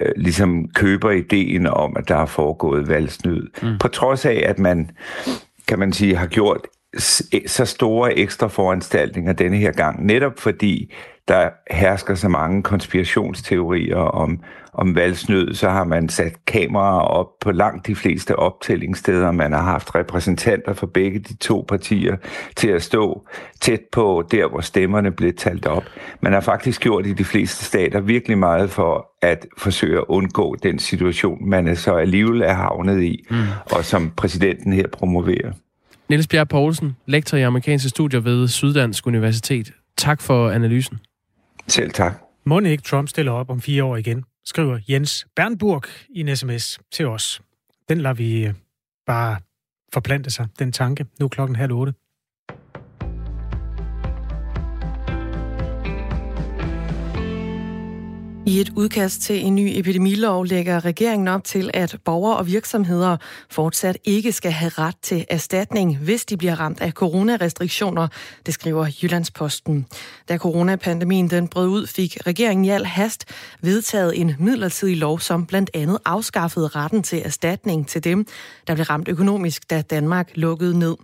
[0.00, 3.48] øh, ligesom køber ideen om, at der er foregået valgsnyd.
[3.62, 3.78] Mm.
[3.80, 4.90] På trods af, at man,
[5.68, 6.66] kan man sige, har gjort
[7.46, 10.92] så store ekstra foranstaltninger denne her gang, netop fordi
[11.28, 14.40] der hersker så mange konspirationsteorier om,
[14.72, 19.30] om valgsnyd, så har man sat kameraer op på langt de fleste optællingssteder.
[19.30, 22.16] Man har haft repræsentanter for begge de to partier
[22.56, 23.26] til at stå
[23.60, 25.84] tæt på der, hvor stemmerne blev talt op.
[26.20, 30.56] Man har faktisk gjort i de fleste stater virkelig meget for at forsøge at undgå
[30.62, 33.36] den situation, man er så alligevel er havnet i, mm.
[33.72, 35.52] og som præsidenten her promoverer.
[36.08, 39.72] Niels Bjerg Poulsen, lektor i amerikanske studier ved Syddansk Universitet.
[39.96, 40.98] Tak for analysen.
[41.68, 42.22] Selv tak.
[42.44, 46.80] Må ikke Trump stiller op om fire år igen, skriver Jens Bernburg i en sms
[46.92, 47.42] til os.
[47.88, 48.54] Den lader vi øh,
[49.06, 49.36] bare
[49.92, 51.06] forplante sig, den tanke.
[51.20, 51.94] Nu er klokken halv otte.
[58.46, 63.16] I et udkast til en ny epidemilov lægger regeringen op til, at borgere og virksomheder
[63.50, 68.08] fortsat ikke skal have ret til erstatning, hvis de bliver ramt af coronarestriktioner,
[68.46, 69.86] det skriver Jyllandsposten.
[70.28, 73.24] Da coronapandemien den brød ud, fik regeringen i al hast
[73.60, 78.26] vedtaget en midlertidig lov, som blandt andet afskaffede retten til erstatning til dem,
[78.66, 80.96] der blev ramt økonomisk, da Danmark lukkede ned.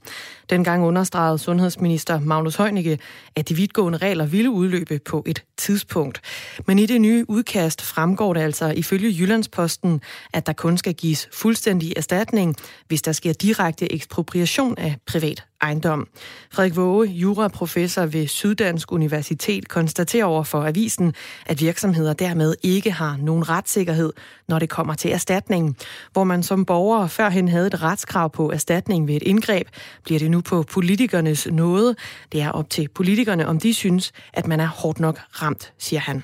[0.51, 2.99] Dengang understregede sundhedsminister Magnus Heunicke,
[3.37, 6.21] at de vidtgående regler ville udløbe på et tidspunkt.
[6.67, 10.01] Men i det nye udkast fremgår det altså ifølge Jyllandsposten,
[10.33, 12.57] at der kun skal gives fuldstændig erstatning,
[12.89, 16.09] hvis der sker direkte ekspropriation af privat ejendom.
[16.53, 21.15] Frederik Våge, juraprofessor ved Syddansk Universitet, konstaterer over for avisen,
[21.47, 24.13] at virksomheder dermed ikke har nogen retssikkerhed,
[24.49, 25.77] når det kommer til erstatning.
[26.13, 29.69] Hvor man som borger førhen havde et retskrav på erstatning ved et indgreb,
[30.05, 31.97] bliver det nu på politikernes nåde.
[32.33, 36.01] Det er op til politikerne, om de synes, at man er hårdt nok ramt, siger
[36.01, 36.23] han.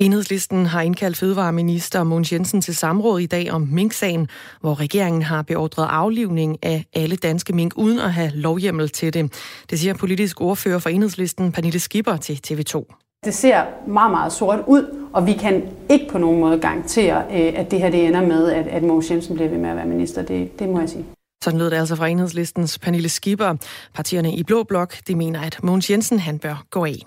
[0.00, 4.28] Enhedslisten har indkaldt fødevareminister Mogens Jensen til samråd i dag om minksagen,
[4.60, 9.32] hvor regeringen har beordret aflivning af alle danske mink uden at have lovhjemmel til det.
[9.70, 12.84] Det siger politisk ordfører for Enhedslisten Pernille Skipper til TV2.
[13.24, 17.52] Det ser meget, meget sort ud, og vi kan ikke på nogen måde garantere, øh,
[17.60, 19.86] at det her det ender med, at, at Mogens Jensen bliver ved med at være
[19.86, 20.22] minister.
[20.22, 21.04] Det, det må jeg sige.
[21.44, 23.54] Sådan lød det altså fra Enhedslistens Pernille Skipper.
[23.94, 26.98] Partierne i Blå Blok de mener, at Mogens Jensen han bør gå af.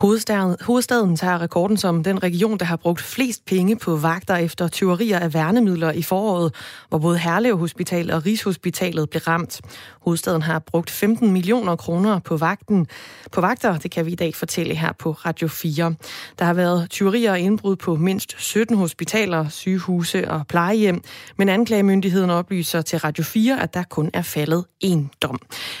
[0.00, 4.68] Hovedstaden, hovedstaden tager rekorden som den region, der har brugt flest penge på vagter efter
[4.68, 6.54] tyverier af værnemidler i foråret,
[6.88, 9.60] hvor både Herlev Hospital og Rigshospitalet blev ramt.
[10.00, 12.86] Hovedstaden har brugt 15 millioner kroner på vagten.
[13.32, 15.94] På vagter, det kan vi i dag fortælle her på Radio 4.
[16.38, 21.02] Der har været tyverier og indbrud på mindst 17 hospitaler, sygehuse og plejehjem,
[21.36, 25.38] men anklagemyndigheden oplyser til Radio 4, at der kun er faldet én dom.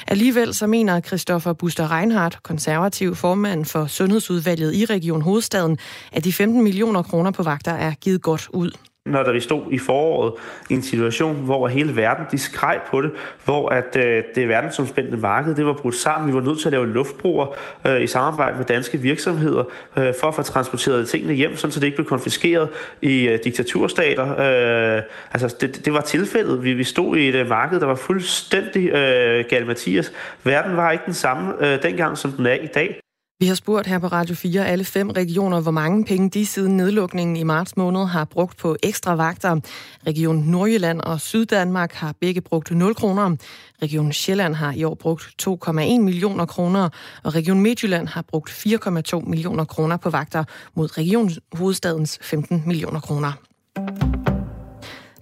[0.08, 5.78] Alligevel så mener Christoffer Buster Reinhardt, konservativ formand for Sundhedsudvalget i Region Hovedstaden,
[6.12, 8.70] at de 15 millioner kroner på vagter er givet godt ud
[9.06, 10.32] når der vi stod i foråret
[10.70, 13.10] i en situation, hvor hele verden de skreg på det,
[13.44, 16.28] hvor at øh, det verdensomspændende marked det var brudt sammen.
[16.28, 17.46] Vi var nødt til at lave luftbroer
[17.86, 19.64] øh, i samarbejde med danske virksomheder
[19.96, 22.68] øh, for at få transporteret tingene hjem, sådan så det ikke blev konfiskeret
[23.02, 24.30] i øh, diktaturstater.
[24.30, 26.64] Øh, altså det, det var tilfældet.
[26.64, 30.12] Vi, vi stod i et øh, marked, der var fuldstændig øh, galt Mathias.
[30.44, 33.00] Verden var ikke den samme øh, dengang, som den er i dag.
[33.40, 36.76] Vi har spurgt her på Radio 4 alle fem regioner, hvor mange penge de siden
[36.76, 39.60] nedlukningen i marts måned har brugt på ekstra vagter.
[40.06, 43.36] Region Nordjylland og Syddanmark har begge brugt 0 kroner.
[43.82, 46.88] Region Sjælland har i år brugt 2,1 millioner kroner,
[47.22, 53.00] og Region Midtjylland har brugt 4,2 millioner kroner på vagter mod Region Hovedstadens 15 millioner
[53.00, 53.32] kroner.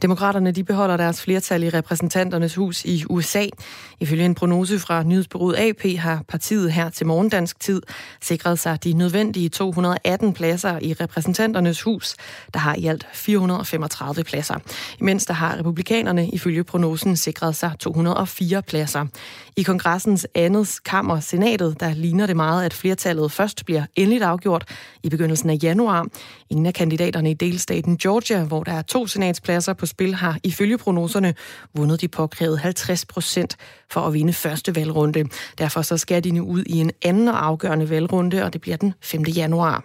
[0.03, 3.47] Demokraterne de beholder deres flertal i repræsentanternes hus i USA.
[4.01, 7.83] Ifølge en prognose fra nyhedsbyrået AP har partiet her til morgendansk tid
[8.21, 12.17] sikret sig de nødvendige 218 pladser i repræsentanternes hus,
[12.55, 14.55] der har i alt 435 pladser.
[15.01, 19.07] Imens der har republikanerne ifølge prognosen sikret sig 204 pladser.
[19.57, 24.65] I kongressens andet kammer, senatet, der ligner det meget, at flertallet først bliver endeligt afgjort
[25.03, 26.07] i begyndelsen af januar.
[26.51, 30.79] Ingen af kandidaterne i delstaten Georgia, hvor der er to senatspladser på spil, har ifølge
[30.79, 31.35] prognoserne
[31.75, 33.57] vundet de påkrævede 50 procent
[33.91, 35.25] for at vinde første valgrunde.
[35.59, 38.77] Derfor så skal de nu ud i en anden og afgørende valgrunde, og det bliver
[38.77, 39.23] den 5.
[39.23, 39.85] januar.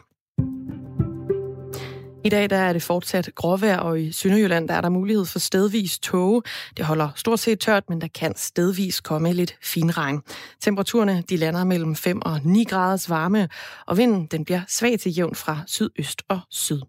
[2.26, 5.40] I dag der er det fortsat gråvejr, og i Sønderjylland der er der mulighed for
[5.40, 6.42] stedvis tåge.
[6.78, 10.22] Det holder stort set tørt, men der kan stedvis komme lidt finregn.
[10.62, 13.50] Temperaturerne de lander mellem 5 og 9 graders varme,
[13.88, 16.82] og vinden den bliver svag til jævn fra sydøst og syd.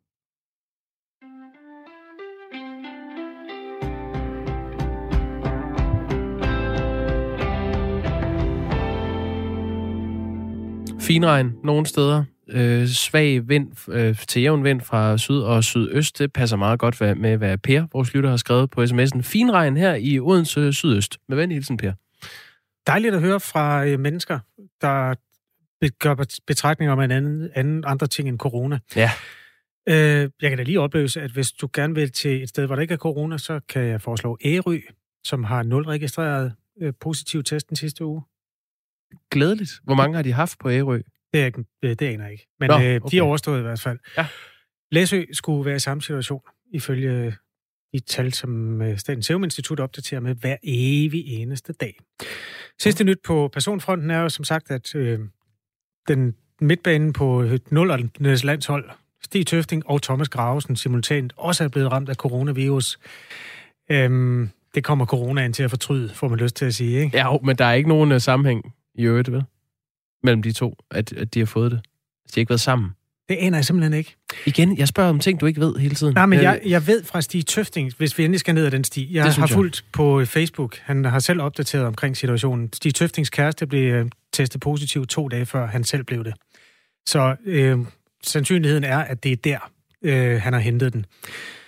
[11.07, 12.25] Finregn nogle steder.
[12.49, 16.19] Øh, svag vind øh, til jævn vind fra syd og sydøst.
[16.19, 19.23] Det passer meget godt med, hvad Per, vores lytter, har skrevet på sms'en.
[19.23, 21.19] Finregn her i Odense Sydøst.
[21.29, 21.93] Med venlig hilsen, Per.
[22.87, 24.39] Dejligt at høre fra øh, mennesker,
[24.81, 25.15] der
[25.99, 28.79] gør betragtninger om en anden, anden andre ting end corona.
[28.97, 29.11] Ja.
[29.89, 32.75] Øh, jeg kan da lige opløse, at hvis du gerne vil til et sted, hvor
[32.75, 34.81] der ikke er corona, så kan jeg foreslå Ærø,
[35.25, 38.23] som har nul registreret øh, positiv test den sidste uge.
[39.31, 39.73] Glædeligt.
[39.85, 41.01] Hvor mange har de haft på Ærø?
[41.33, 42.47] Det, er, det, aner jeg ikke.
[42.61, 42.95] Men Nå, okay.
[42.95, 43.99] øh, de er overstået i hvert fald.
[44.17, 44.27] Ja.
[44.93, 46.41] Læsø skulle være i samme situation,
[46.73, 47.35] ifølge
[47.93, 52.01] de tal, som øh, Statens Serum Institut opdaterer med hver evig eneste dag.
[52.79, 55.21] Sidste nyt på personfronten er jo som sagt, at øh,
[56.09, 58.91] den midtbanen på 0 landshold,
[59.23, 62.99] Stig Tøfting og Thomas Gravesen simultant også er blevet ramt af coronavirus.
[63.91, 67.17] Øhm, det kommer coronaen til at fortryde, får man lyst til at sige, ikke?
[67.17, 69.45] Ja, men der er ikke nogen uh, sammenhæng i øvrigt, vel?
[70.23, 71.81] Mellem de to, at, at de har fået det.
[72.27, 72.91] De har ikke været sammen.
[73.29, 74.17] Det aner jeg simpelthen ikke.
[74.47, 76.15] Igen, jeg spørger om ting, du ikke ved hele tiden.
[76.15, 78.85] Nej, men jeg, jeg ved fra Stig Tøfting, hvis vi endelig skal ned ad den
[78.85, 79.15] sti.
[79.15, 79.49] Jeg har jeg.
[79.49, 80.77] fulgt på Facebook.
[80.83, 82.73] Han har selv opdateret omkring situationen.
[82.73, 86.35] Stig Tøftings kæreste blev øh, testet positiv to dage før han selv blev det.
[87.07, 87.79] Så øh,
[88.25, 89.71] sandsynligheden er, at det er der,
[90.03, 91.07] øh, han har hentet den.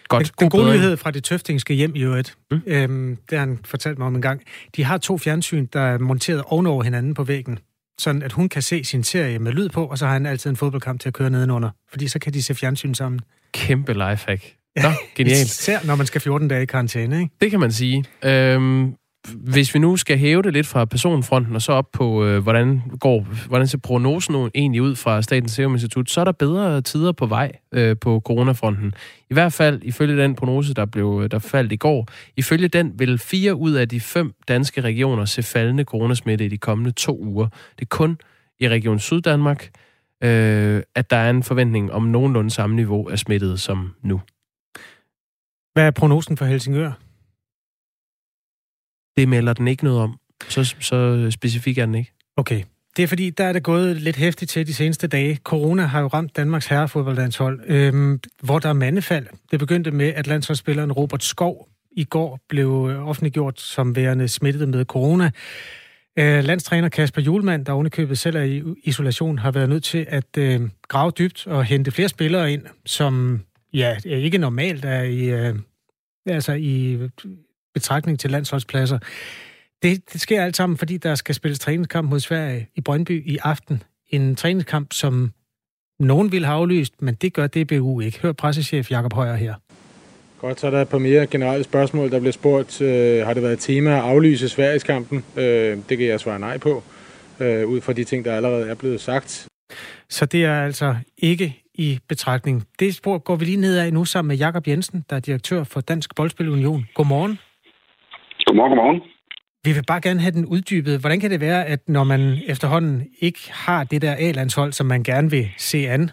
[0.09, 0.23] Godt.
[0.27, 2.62] Den, den gode nyhed fra det tøftingske hjem i øvrigt, mm.
[2.66, 4.42] øhm, det har han fortalt mig om en gang.
[4.77, 7.59] De har to fjernsyn, der er monteret ovenover hinanden på væggen,
[7.99, 10.51] sådan at hun kan se sin serie med lyd på, og så har han altid
[10.51, 13.21] en fodboldkamp til at køre nedenunder, fordi så kan de se fjernsyn sammen.
[13.53, 14.42] Kæmpe lifehack.
[14.83, 15.45] Nå, genialt.
[15.45, 17.35] Især når man skal 14 dage i karantæne, ikke?
[17.40, 18.05] Det kan man sige.
[18.25, 18.95] Øhm,
[19.35, 22.83] hvis vi nu skal hæve det lidt fra personfronten og så op på, øh, hvordan,
[23.01, 26.81] går, hvordan ser prognosen nu egentlig ud fra Statens Serum Institut, så er der bedre
[26.81, 28.93] tider på vej øh, på coronafronten.
[29.31, 32.93] I hvert fald ifølge den prognose, der, blev, øh, der faldt i går, ifølge den
[32.99, 37.19] vil fire ud af de fem danske regioner se faldende coronasmitte i de kommende to
[37.23, 37.49] uger.
[37.79, 38.19] Det er kun
[38.61, 39.71] i Region Syddanmark,
[40.25, 44.21] øh, at der er en forventning om nogenlunde samme niveau af smittet som nu.
[45.75, 47.06] Hvad er prognosen for Helsingør?
[49.16, 50.18] Det melder den ikke noget om.
[50.48, 52.12] Så, så specifik er den ikke.
[52.37, 52.62] Okay.
[52.96, 55.38] Det er fordi, der er det gået lidt hæftigt til de seneste dage.
[55.44, 59.26] Corona har jo ramt Danmarks herrefodboldlandshold, øhm, hvor der er mandefald.
[59.50, 64.68] Det begyndte med, at landsholdsspilleren Robert Skov i går blev øh, offentliggjort som værende smittet
[64.68, 65.31] med corona.
[66.18, 70.38] Øh, landstræner Kasper Julemand, der ovenikøbet selv er i isolation, har været nødt til at
[70.38, 73.40] øh, grave dybt og hente flere spillere ind, som
[73.72, 75.55] ja, ikke normalt er i, øh,
[76.26, 76.98] altså i
[77.77, 78.99] betragtning til landsholdspladser.
[79.83, 83.39] Det, det sker alt sammen, fordi der skal spilles træningskamp mod Sverige i Brøndby i
[83.43, 83.83] aften.
[84.09, 85.33] En træningskamp, som
[86.01, 88.21] nogen vil have aflyst, men det gør DBU ikke.
[88.21, 89.55] Hør pressechef Jakob Højer her.
[90.39, 92.11] Godt, så er der et par mere generelle spørgsmål.
[92.11, 95.25] Der bliver spurgt, øh, har det været tema at aflyse Sverigeskampen?
[95.37, 96.83] Øh, det kan jeg svare nej på,
[97.41, 99.49] øh, ud fra de ting, der allerede er blevet sagt.
[100.11, 102.67] Så det er altså ikke i betragtning.
[102.79, 105.65] Det spor går vi lige ned af nu sammen med Jakob Jensen, der er direktør
[105.65, 106.87] for Dansk Boldspil Union.
[106.95, 107.39] Godmorgen.
[108.46, 109.00] Godmorgen, godmorgen.
[109.66, 111.00] Vi vil bare gerne have den uddybet.
[111.00, 112.20] Hvordan kan det være, at når man
[112.52, 116.11] efterhånden ikke har det der A-landshold, som man gerne vil se an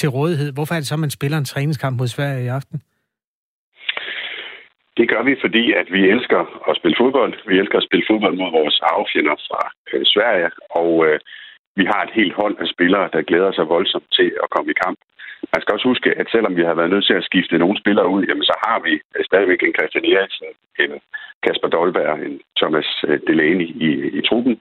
[0.00, 2.78] til rådighed, hvorfor er det så, at man spiller en træningskamp mod Sverige i aften?
[4.98, 6.40] Det gør vi, fordi at vi elsker
[6.70, 7.34] at spille fodbold.
[7.50, 11.20] Vi elsker at spille fodbold mod vores arvefjender fra øh, Sverige, og øh,
[11.78, 14.80] vi har et helt hold af spillere, der glæder sig voldsomt til at komme i
[14.84, 14.98] kamp.
[15.54, 18.08] Man skal også huske, at selvom vi har været nødt til at skifte nogle spillere
[18.14, 18.92] ud, jamen så har vi
[19.30, 20.46] stadigvæk en Christian Eriksen,
[20.82, 20.92] en
[21.44, 24.60] Kasper Dolberg, en Thomas øh, Delaney i, i truppen.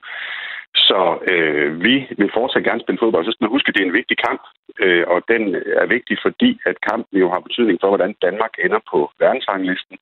[0.75, 3.25] Så øh, vi vil fortsat gerne spille fodbold.
[3.25, 4.41] Så skal man huske, at det er en vigtig kamp,
[4.83, 5.43] øh, og den
[5.81, 9.97] er vigtig, fordi at kampen jo har betydning for, hvordan Danmark ender på verdensranglisten.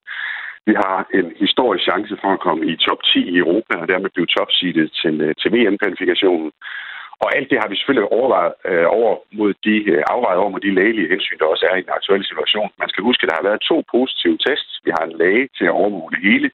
[0.69, 4.09] Vi har en historisk chance for at komme i top 10 i Europa, og dermed
[4.09, 6.51] blive topseedet til, øh, til VM-kvalifikationen.
[7.23, 10.63] Og alt det har vi selvfølgelig overvejet øh, over mod de, øh, afvejet over mod
[10.67, 12.69] de lægelige hensyn, der også er i den aktuelle situation.
[12.81, 14.73] Man skal huske, at der har været to positive tests.
[14.85, 16.47] Vi har en læge til at overvåge det hele,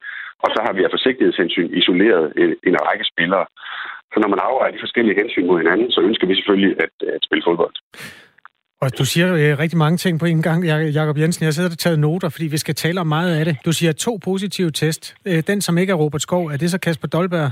[0.44, 3.46] og så har vi af forsigtighedshensyn isoleret en, øh, en række spillere.
[4.12, 7.12] Så når man afvejer de forskellige hensyn mod hinanden, så ønsker vi selvfølgelig at, øh,
[7.16, 7.76] at spille fodbold.
[8.84, 10.58] Og du siger øh, rigtig mange ting på en gang,
[10.98, 11.44] Jakob Jensen.
[11.44, 13.56] Jeg sidder og taget noter, fordi vi skal tale om meget af det.
[13.66, 15.02] Du siger to positive test.
[15.28, 17.50] Øh, den, som ikke er Robert Skov, er det så Kasper Dolberg?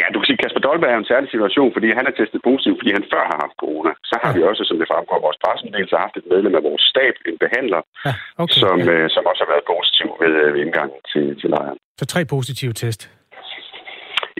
[0.00, 2.90] Ja, du kan Kasper Dolberg er en særlig situation, fordi han er testet positiv, fordi
[2.98, 3.92] han før har haft corona.
[4.10, 4.36] Så har ja.
[4.36, 7.36] vi også, som det fremgår af vores pressemeddelelse, haft et medlem af vores stab, en
[7.44, 8.12] behandler, ja,
[8.44, 8.92] okay, som, ja.
[8.92, 11.78] øh, som også har været positiv ved, øh, ved indgangen til, til lejren.
[12.00, 13.00] Så tre positive test?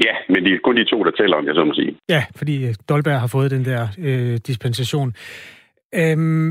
[0.06, 1.92] Ja, men det er kun de to, der tæller, om jeg så må sige.
[2.14, 5.08] Ja, fordi øh, Dolberg har fået den der øh, dispensation.
[6.00, 6.48] Øhm,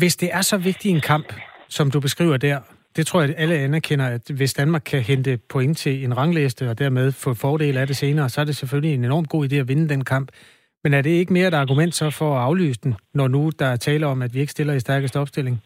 [0.00, 1.28] hvis det er så vigtig en kamp,
[1.76, 2.58] som du beskriver der,
[3.00, 6.64] det tror jeg, at alle anerkender, at hvis Danmark kan hente point til en rangliste
[6.70, 9.56] og dermed få fordel af det senere, så er det selvfølgelig en enormt god idé
[9.62, 10.28] at vinde den kamp.
[10.84, 13.68] Men er det ikke mere et argument så for at aflyse den, når nu der
[13.74, 15.56] er tale om, at vi ikke stiller i stærkeste opstilling?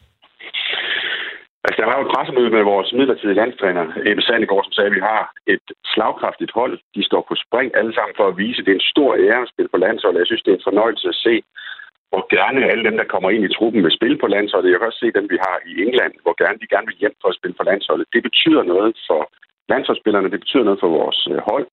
[1.64, 4.96] Altså, der var jo et pressemøde med vores midlertidige landstræner, Ebbe Sandegård, som sagde, at
[4.98, 5.22] vi har
[5.54, 6.74] et slagkraftigt hold.
[6.96, 9.42] De står på spring alle sammen for at vise, at det er en stor ære
[9.44, 10.20] at spille på landsholdet.
[10.22, 11.34] Jeg synes, det er en fornøjelse at se,
[12.14, 14.70] hvor gerne alle dem, der kommer ind i truppen, vil spille på landsholdet.
[14.70, 17.16] Jeg kan også se dem, vi har i England, hvor gerne de gerne vil hjem
[17.22, 18.06] for at spille på landsholdet.
[18.14, 19.20] Det betyder noget for
[19.72, 21.66] landsholdsspillerne, det betyder noget for vores øh, hold,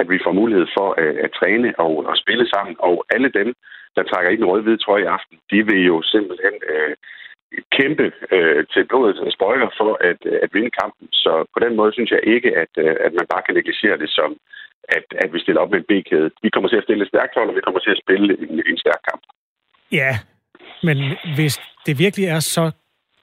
[0.00, 2.74] at vi får mulighed for at, at træne og at spille sammen.
[2.88, 3.48] Og alle dem,
[3.96, 6.94] der trækker i den røde-hvide trøje i aften, de vil jo simpelthen øh,
[7.76, 11.06] kæmpe øh, til blodet øh, spøjler for at, at vinde kampen.
[11.12, 12.72] Så på den måde synes jeg ikke, at,
[13.06, 14.30] at man bare kan negligere det som,
[14.96, 16.30] at, at vi stiller op med en B-kæde.
[16.42, 18.62] Vi kommer til at stille et stærkt hold, og vi kommer til at spille en,
[18.70, 19.22] en stærk kamp.
[19.92, 20.18] Ja,
[20.82, 20.98] men
[21.34, 22.70] hvis det virkelig er så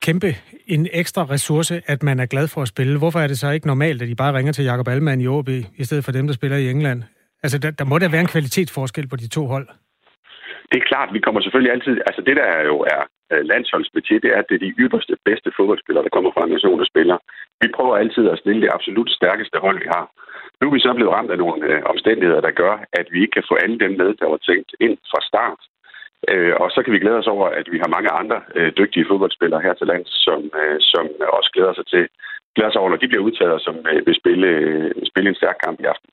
[0.02, 0.30] kæmpe
[0.68, 3.68] en ekstra ressource, at man er glad for at spille, hvorfor er det så ikke
[3.68, 5.50] normalt, at de bare ringer til Jakob Alman i OB,
[5.82, 7.04] i stedet for dem, der spiller i England?
[7.44, 9.68] Altså, der, der må da være en kvalitetsforskel på de to hold.
[10.72, 11.94] Det er klart, vi kommer selvfølgelig altid...
[12.08, 13.02] Altså, det der jo er
[13.32, 16.54] øh, landsholdsbudget, det er, at det er de ypperste, bedste fodboldspillere, der kommer fra en
[16.56, 17.18] nation, og spiller.
[17.62, 20.06] Vi prøver altid at stille det absolut stærkeste hold, vi har.
[20.60, 23.36] Nu er vi så blevet ramt af nogle øh, omstændigheder, der gør, at vi ikke
[23.38, 25.62] kan få alle dem med, der var tænkt ind fra start.
[26.34, 29.06] Øh, og så kan vi glæde os over, at vi har mange andre øh, dygtige
[29.10, 31.06] fodboldspillere her til lands, som, øh, som
[31.38, 32.04] også glæder sig til
[32.56, 35.58] glæder sig over, når de bliver udtaget, som øh, vil spille, øh, spille en stærk
[35.66, 36.10] kamp i aften.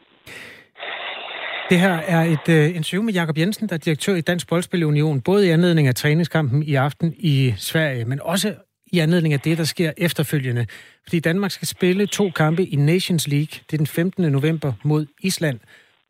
[1.70, 5.20] Det her er et øh, interview med Jakob Jensen, der er direktør i Dansk Boldspilunion,
[5.20, 8.54] både i anledning af træningskampen i aften i Sverige, men også
[8.92, 10.66] i anledning af det, der sker efterfølgende.
[11.04, 13.60] Fordi Danmark skal spille to kampe i Nations League.
[13.66, 14.32] Det er den 15.
[14.32, 15.60] november mod Island,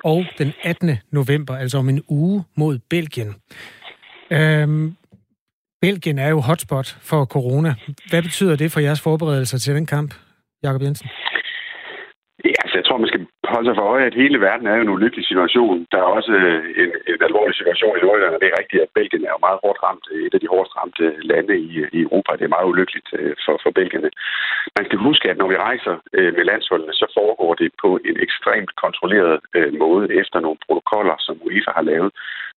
[0.05, 0.98] og den 18.
[1.11, 3.34] november, altså om en uge, mod Belgien.
[4.36, 4.96] Øhm,
[5.80, 7.70] Belgien er jo hotspot for corona.
[8.10, 10.10] Hvad betyder det for jeres forberedelser til den kamp,
[10.62, 11.08] Jakob Jensen?
[12.44, 14.84] Ja, altså jeg tror, man skal holde sig for øje, at hele verden er jo
[14.84, 15.76] en ulykkelig situation.
[15.92, 18.94] Der er også øh, en, en alvorlig situation i Nordjylland, og det er rigtigt, at
[18.98, 20.06] Belgien er jo meget hårdt ramt.
[20.26, 22.30] Et af de hårdest ramte lande i, i Europa.
[22.38, 24.10] Det er meget ulykkeligt øh, for, for Belgierne.
[24.78, 28.16] Man skal huske, at når vi rejser øh, med landsholdene, så foregår det på en
[28.26, 29.34] ekstremt kontrolleret
[29.84, 32.10] måde efter nogle protokoller, som UEFA har lavet,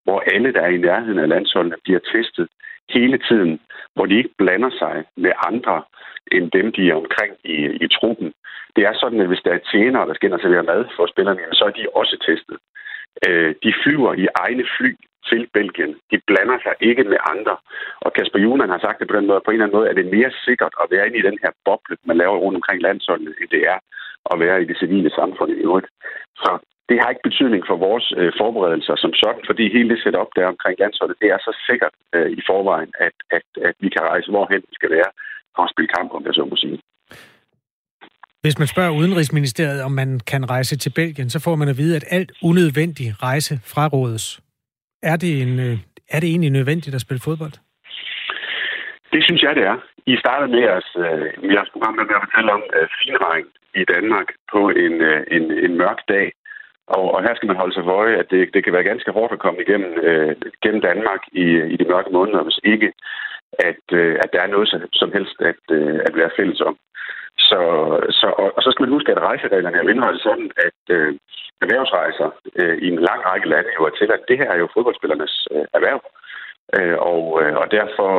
[0.06, 2.48] hvor alle, der er i nærheden af landsholdene, bliver testet
[2.96, 3.60] hele tiden,
[3.94, 5.76] hvor de ikke blander sig med andre
[6.32, 8.32] end dem, de er omkring i, i truppen.
[8.76, 11.06] Det er sådan, at hvis der er tjenere, der skal ind og servere mad for
[11.06, 12.56] spillerne, så er de også testet.
[13.26, 14.90] Øh, de flyver i egne fly
[15.28, 15.92] til Belgien.
[16.10, 17.56] De blander sig ikke med andre.
[18.04, 19.96] Og Kasper Juhlmann har sagt det på den måde, på en eller anden måde er
[19.98, 23.34] det mere sikkert at være inde i den her boble, man laver rundt omkring landsholdet,
[23.40, 23.78] end det er
[24.32, 25.88] at være i det civile samfund i øvrigt.
[26.42, 26.50] Så
[26.88, 30.46] det har ikke betydning for vores øh, forberedelser som sådan, fordi hele det setup der
[30.54, 34.30] omkring landsholdet, det er så sikkert øh, i forvejen, at, at, at vi kan rejse
[34.30, 35.10] hvorhen vi skal være
[35.54, 36.78] for at spille kamp, om jeg så må sige.
[38.44, 41.96] Hvis man spørger Udenrigsministeriet, om man kan rejse til Belgien, så får man at vide,
[41.96, 44.40] at alt unødvendig rejse frarådes.
[45.02, 45.76] Er det, en, øh,
[46.14, 47.54] er det egentlig nødvendigt at spille fodbold?
[49.12, 49.76] Det synes jeg, det er.
[50.06, 53.46] I startede med jeres, øh, jeres program med at fortælle om øh, finregn
[53.80, 56.26] i Danmark på en, øh, en, en mørk dag.
[56.86, 59.10] Og, og her skal man holde sig for øje, at det, det kan være ganske
[59.12, 62.92] hårdt at komme igennem øh, gennem Danmark i, i de mørke måneder, hvis ikke
[63.58, 66.76] at, øh, at der er noget som, helst at, øh, at være fælles om.
[67.38, 67.60] Så,
[68.10, 71.14] så, og, og så skal man huske, at rejsereglerne er indrettet sådan, at øh,
[71.62, 72.28] erhvervsrejser
[72.60, 75.48] øh, i en lang række lande jo er til, at det her er jo fodboldspillernes
[75.50, 76.00] øh, erhverv.
[76.76, 78.10] Øh, og, øh, og derfor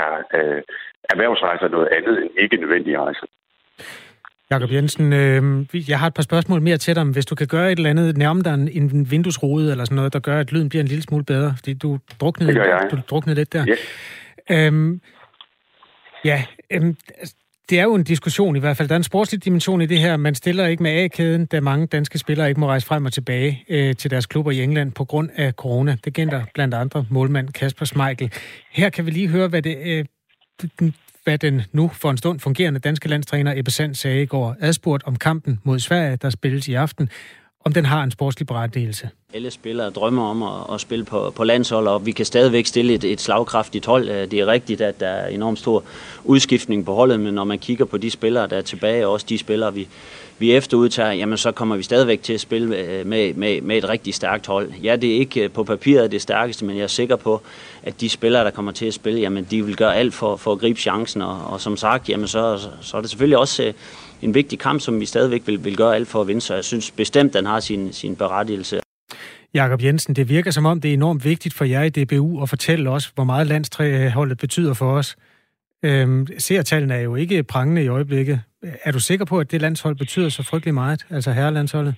[0.00, 0.62] er øh,
[1.12, 3.26] erhvervsrejser noget andet end ikke nødvendige rejser.
[4.50, 7.04] Jakob Jensen, øh, jeg har et par spørgsmål mere til dig.
[7.04, 10.12] Hvis du kan gøre et eller andet, nærme dig en, en vinduesrude eller sådan noget,
[10.12, 12.52] der gør, at lyden bliver en lille smule bedre, fordi du druknede,
[12.90, 13.66] du druknede lidt der.
[13.68, 13.78] Yes.
[14.50, 15.00] Øhm,
[16.24, 16.96] ja, øhm,
[17.70, 18.88] det er jo en diskussion i hvert fald.
[18.88, 20.16] Der er en sportslig dimension i det her.
[20.16, 23.64] Man stiller ikke med A-kæden, da mange danske spillere ikke må rejse frem og tilbage
[23.68, 25.96] øh, til deres klubber i England på grund af corona.
[26.04, 28.32] Det gælder blandt andre målmand Kasper Schmeichel.
[28.70, 30.04] Her kan vi lige høre, hvad det, øh,
[31.24, 35.04] hvad den nu for en stund fungerende danske landstræner Ebbe Sand sagde i går, adspurgt
[35.04, 37.08] om kampen mod Sverige, der spilles i aften,
[37.64, 39.08] om den har en sportslig berettigelse.
[39.34, 42.94] Alle spillere drømmer om at, at spille på, på landshold, og vi kan stadigvæk stille
[42.94, 44.08] et, et slagkraftigt hold.
[44.08, 45.84] Øh, det er rigtigt, at der er enormt stor
[46.24, 49.26] udskiftning på holdet, men når man kigger på de spillere, der er tilbage, og også
[49.28, 49.88] de spillere, vi,
[50.38, 53.88] vi efterudtager, jamen så kommer vi stadigvæk til at spille øh, med, med, med et
[53.88, 54.72] rigtig stærkt hold.
[54.82, 57.42] Ja, det er ikke øh, på papiret det stærkeste, men jeg er sikker på,
[57.82, 60.52] at de spillere, der kommer til at spille, jamen de vil gøre alt for, for
[60.52, 63.72] at gribe chancen, og, og som sagt, jamen så, så er det selvfølgelig også
[64.22, 66.64] en vigtig kamp, som vi stadigvæk vil, vil gøre alt for at vinde, så jeg
[66.64, 68.80] synes bestemt, den har sin, sin berettigelse.
[69.54, 72.48] Jakob Jensen, det virker som om, det er enormt vigtigt for jer i DBU at
[72.48, 75.16] fortælle os, hvor meget landstræholdet betyder for os.
[75.84, 78.40] Øhm, seertallene er jo ikke prangende i øjeblikket.
[78.84, 81.94] Er du sikker på, at det landshold betyder så frygtelig meget, altså herrelandsholdet?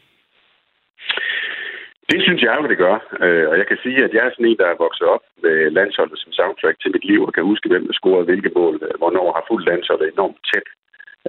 [2.11, 2.97] Det synes jeg jo, det gør.
[3.25, 5.57] Øh, og jeg kan sige, at jeg er sådan en, der er vokset op med
[5.79, 8.95] landsholdet som soundtrack til mit liv, og kan huske, hvem der scorede hvilke mål, øh,
[9.01, 10.69] hvornår har fuldt landsholdet enormt tæt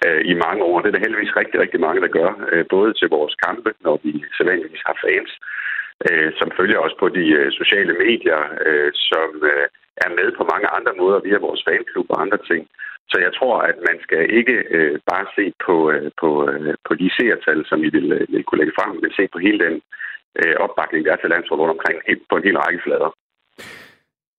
[0.06, 0.80] øh, i mange år.
[0.80, 2.32] Det er der heldigvis rigtig, rigtig mange, der gør.
[2.52, 5.32] Øh, både til vores kampe, når vi sædvanligvis har fans,
[6.08, 8.41] øh, som følger også på de øh, sociale medier,
[9.10, 9.30] som
[10.06, 12.68] er med på mange andre måder via vores fanklub og andre ting.
[13.12, 14.56] Så jeg tror, at man skal ikke
[15.12, 15.76] bare se på,
[16.22, 16.30] på,
[16.88, 19.76] på de seertal, som vi vil, vil kunne lægge frem, men se på hele den
[20.39, 21.98] øh, opbakning, der er til landsholdet rundt omkring
[22.30, 23.12] på en hel række flader.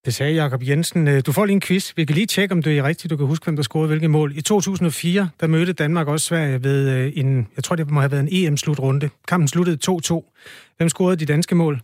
[0.04, 1.08] Det sagde Jakob Jensen.
[1.08, 1.96] Øh, du får lige en quiz.
[1.96, 3.10] Vi kan lige tjekke, om det er rigtigt.
[3.10, 4.32] Du kan huske, hvem der scorede hvilket mål.
[4.36, 8.12] I 2004, der mødte Danmark også Sverige ved øh, en, jeg tror, det må have
[8.12, 9.10] været en EM-slutrunde.
[9.28, 10.74] Kampen sluttede 2-2.
[10.76, 11.74] Hvem scorede de danske mål?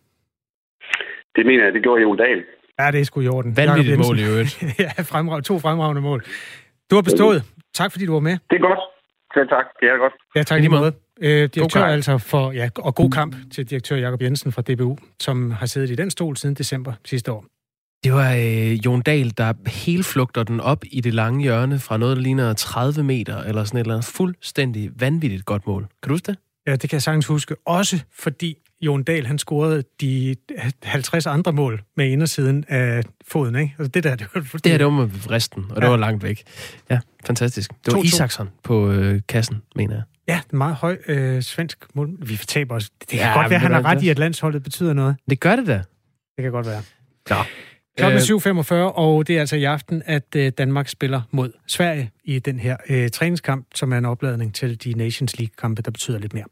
[1.36, 2.44] Det mener jeg, det gjorde Jon Dahl.
[2.78, 3.56] Ja, det er sgu i orden.
[3.56, 4.62] Vanvittigt mål i øvrigt.
[4.84, 6.24] ja, fremrav, to fremragende mål.
[6.90, 7.42] Du har bestået.
[7.74, 8.36] Tak, fordi du var med.
[8.50, 8.78] Det er godt.
[9.34, 9.64] Selv tak.
[9.80, 10.12] Det er godt.
[10.36, 10.92] Ja, tak lige måde.
[11.22, 15.50] Øh, direktør altså for, ja, og god kamp til direktør Jakob Jensen fra DBU, som
[15.50, 17.44] har siddet i den stol siden december sidste år.
[18.04, 21.96] Det var øh, Jon Dahl, der helt flugter den op i det lange hjørne fra
[21.96, 25.82] noget, der ligner 30 meter, eller sådan et eller andet fuldstændig vanvittigt godt mål.
[25.82, 26.38] Kan du huske det?
[26.66, 27.56] Ja, det kan jeg sagtens huske.
[27.66, 30.36] Også fordi Jon Dahl, han scorede de
[30.82, 33.74] 50 andre mål med indersiden af foden, ikke?
[33.78, 35.88] Altså det der, det var Det her, det var med vristen, og det ja.
[35.88, 36.42] var langt væk.
[36.90, 37.70] Ja, fantastisk.
[37.86, 38.04] Det var 2-2.
[38.04, 40.02] Isaksen på øh, kassen, mener jeg.
[40.28, 42.16] Ja, det er meget høj øh, svensk mål.
[42.18, 42.90] Vi taber os.
[42.90, 45.16] Det kan ja, godt være, han har ret i, at landsholdet betyder noget.
[45.30, 45.82] Det gør det da.
[46.36, 46.82] Det kan godt være.
[47.30, 47.42] Ja.
[47.96, 52.10] Klokken er 7.45, og det er altså i aften, at øh, Danmark spiller mod Sverige
[52.24, 56.18] i den her øh, træningskamp, som er en opladning til de Nations League-kampe, der betyder
[56.18, 56.44] lidt mere.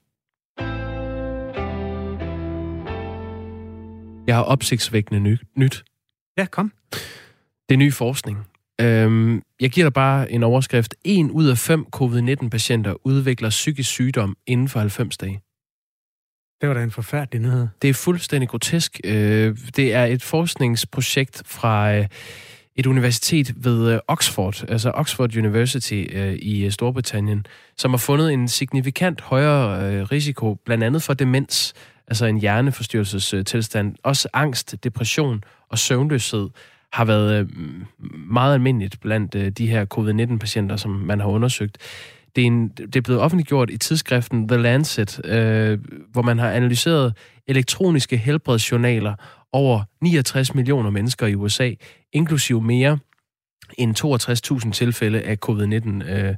[4.26, 5.84] Jeg har opsigtsvækkende ny, nyt.
[6.38, 6.72] Ja, kom.
[7.68, 8.46] Det er ny forskning.
[8.80, 10.94] Øhm, jeg giver dig bare en overskrift.
[11.04, 15.40] En ud af fem covid-19-patienter udvikler psykisk sygdom inden for 90 dage.
[16.62, 17.68] Det var da en forfærdelig nyhed.
[17.82, 19.00] Det er fuldstændig grotesk.
[19.04, 22.06] Øh, det er et forskningsprojekt fra øh,
[22.76, 26.04] et universitet ved øh, Oxford, altså Oxford University
[26.38, 27.46] i Storbritannien,
[27.76, 31.74] som har fundet en signifikant højere risiko, blandt andet for demens,
[32.08, 36.48] altså en hjerneforstyrrelsestilstand, også angst, depression og søvnløshed
[36.92, 37.50] har været
[38.30, 41.78] meget almindeligt blandt de her covid-19-patienter, som man har undersøgt.
[42.36, 45.78] Det er, en, det er blevet offentliggjort i tidsskriften The Lancet, øh,
[46.12, 47.14] hvor man har analyseret
[47.46, 49.14] elektroniske helbredsjournaler
[49.52, 51.70] over 69 millioner mennesker i USA,
[52.12, 52.98] inklusive mere
[53.78, 56.34] end 62.000 tilfælde af covid-19 øh,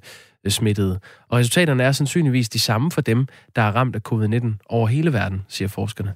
[0.48, 1.00] smittede.
[1.28, 3.26] Og resultaterne er sandsynligvis de samme for dem,
[3.56, 6.14] der er ramt af covid-19 over hele verden, siger forskerne.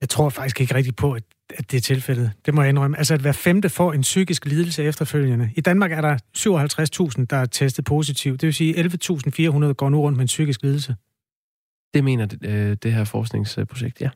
[0.00, 1.22] Jeg tror faktisk ikke rigtigt på, at,
[1.56, 2.32] at det er tilfældet.
[2.46, 2.98] Det må jeg indrømme.
[2.98, 5.50] Altså, at hver femte får en psykisk lidelse efterfølgende.
[5.56, 6.18] I Danmark er der
[7.18, 8.32] 57.000, der er testet positiv.
[8.32, 10.96] Det vil sige, 11.400 går nu rundt med en psykisk lidelse.
[11.94, 14.10] Det mener det, øh, det her forskningsprojekt, ja.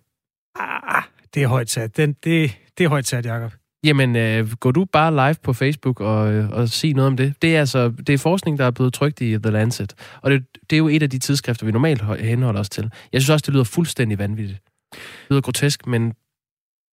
[0.60, 1.02] Ah,
[1.34, 1.96] det er højt sat.
[1.96, 3.52] Den, det, det er højt sat, Jacob.
[3.84, 7.34] Jamen, øh, går du bare live på Facebook og, øh, og sig noget om det?
[7.42, 9.94] Det er altså det er forskning, der er blevet trygt i The Lancet.
[10.22, 12.90] Og det, det er jo et af de tidsskrifter, vi normalt henholder os til.
[13.12, 14.60] Jeg synes også, det lyder fuldstændig vanvittigt.
[14.92, 16.12] Det lyder grotesk, men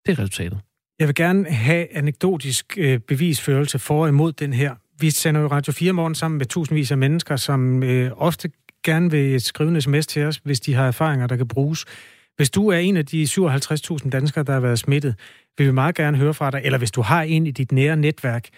[0.06, 0.60] det er resultatet.
[1.00, 4.76] Jeg vil gerne have anekdotisk øh, bevisførelse for og imod den her.
[5.00, 8.50] Vi sender jo Radio 4 morgen sammen med tusindvis af mennesker, som øh, ofte
[8.84, 11.86] gerne vil skrive en sms til os, hvis de har erfaringer, der kan bruges.
[12.36, 15.16] Hvis du er en af de 57.000 danskere, der har været smittet,
[15.58, 16.62] vil vi meget gerne høre fra dig.
[16.64, 18.50] Eller hvis du har en i dit nære netværk,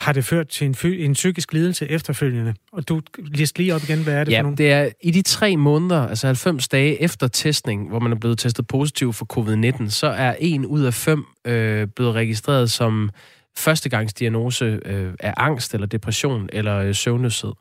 [0.00, 2.54] har det ført til en, en psykisk lidelse efterfølgende?
[2.72, 4.56] Og du list lige op igen, hvad er det ja, for nogle?
[4.56, 8.38] det er i de tre måneder, altså 90 dage efter testning, hvor man er blevet
[8.38, 13.10] testet positiv for covid-19, så er en ud af fem øh, blevet registreret som
[13.56, 17.52] førstegangsdiagnose øh, af angst eller depression eller øh, søvnløshed.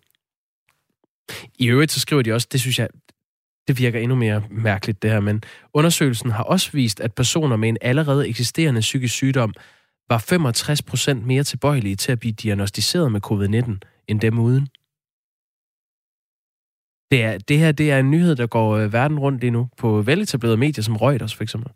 [1.60, 2.88] I øvrigt så skriver de også, det synes jeg,
[3.68, 7.70] det virker endnu mere mærkeligt det her, men undersøgelsen har også vist, at personer med
[7.70, 9.54] en allerede eksisterende psykisk sygdom
[10.10, 13.72] var 65 procent mere tilbøjelige til at blive diagnostiseret med covid-19
[14.08, 14.68] end dem uden.
[17.12, 19.70] Det, er, det her det er en nyhed, der går øh, verden rundt lige nu
[19.78, 21.72] på veletablerede medier som Reuters for eksempel.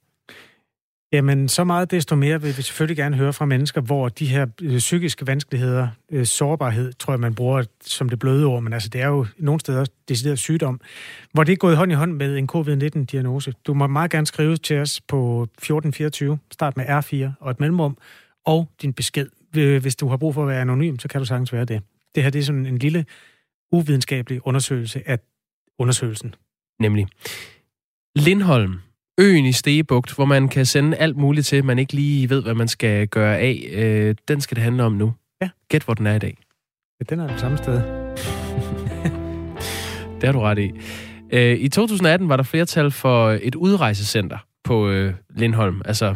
[1.12, 4.48] Jamen, så meget desto mere vil vi selvfølgelig gerne høre fra mennesker, hvor de her
[4.62, 8.90] øh, psykiske vanskeligheder, øh, sårbarhed, tror jeg, man bruger som det bløde ord, men altså,
[8.90, 10.82] det er jo nogle steder decideret sygdom,
[11.32, 13.54] hvor det er gået hånd i hånd med en covid-19-diagnose.
[13.68, 17.98] Du må meget gerne skrive til os på 1424, start med R4 og et mellemrum,
[18.46, 19.28] og din besked.
[19.58, 21.82] Øh, hvis du har brug for at være anonym, så kan du sagtens være det.
[22.16, 23.06] Det her det er sådan en lille
[23.72, 25.20] uvidenskabelig undersøgelse af
[25.80, 26.36] undersøgelsen.
[26.80, 27.08] Nemlig.
[28.16, 28.80] Lindholm,
[29.20, 32.54] øen i Stegebugt, hvor man kan sende alt muligt til, man ikke lige ved, hvad
[32.54, 33.70] man skal gøre af.
[33.72, 35.14] Øh, den skal det handle om nu.
[35.42, 35.50] Ja.
[35.70, 36.38] Gæt, hvor den er i dag.
[37.00, 37.74] Ja, den er det samme sted.
[40.22, 40.72] det har du ret i.
[41.32, 46.16] Øh, I 2018 var der flertal for et udrejsecenter på øh, Lindholm, altså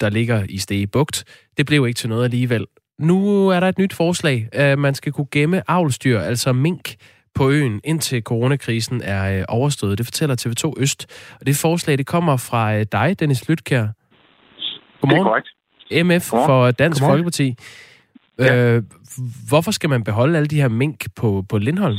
[0.00, 1.24] der ligger i Stege Bugt.
[1.56, 2.66] Det blev ikke til noget alligevel.
[2.98, 6.94] Nu er der et nyt forslag, at man skal kunne gemme avlstyr, altså mink,
[7.36, 9.98] på øen, indtil coronakrisen er øh, overstået.
[9.98, 11.00] Det fortæller TV2 Øst.
[11.40, 13.86] Og det forslag, det kommer fra øh, dig, Dennis Lytkær.
[15.00, 15.10] Godmorgen.
[15.10, 15.48] Det er korrekt.
[16.06, 16.48] MF Godmorgen.
[16.48, 17.12] for Dansk Godmorgen.
[17.12, 17.48] Folkeparti.
[18.38, 18.76] Ja.
[18.76, 18.82] Øh,
[19.50, 21.98] hvorfor skal man beholde alle de her mink på, på Lindholm?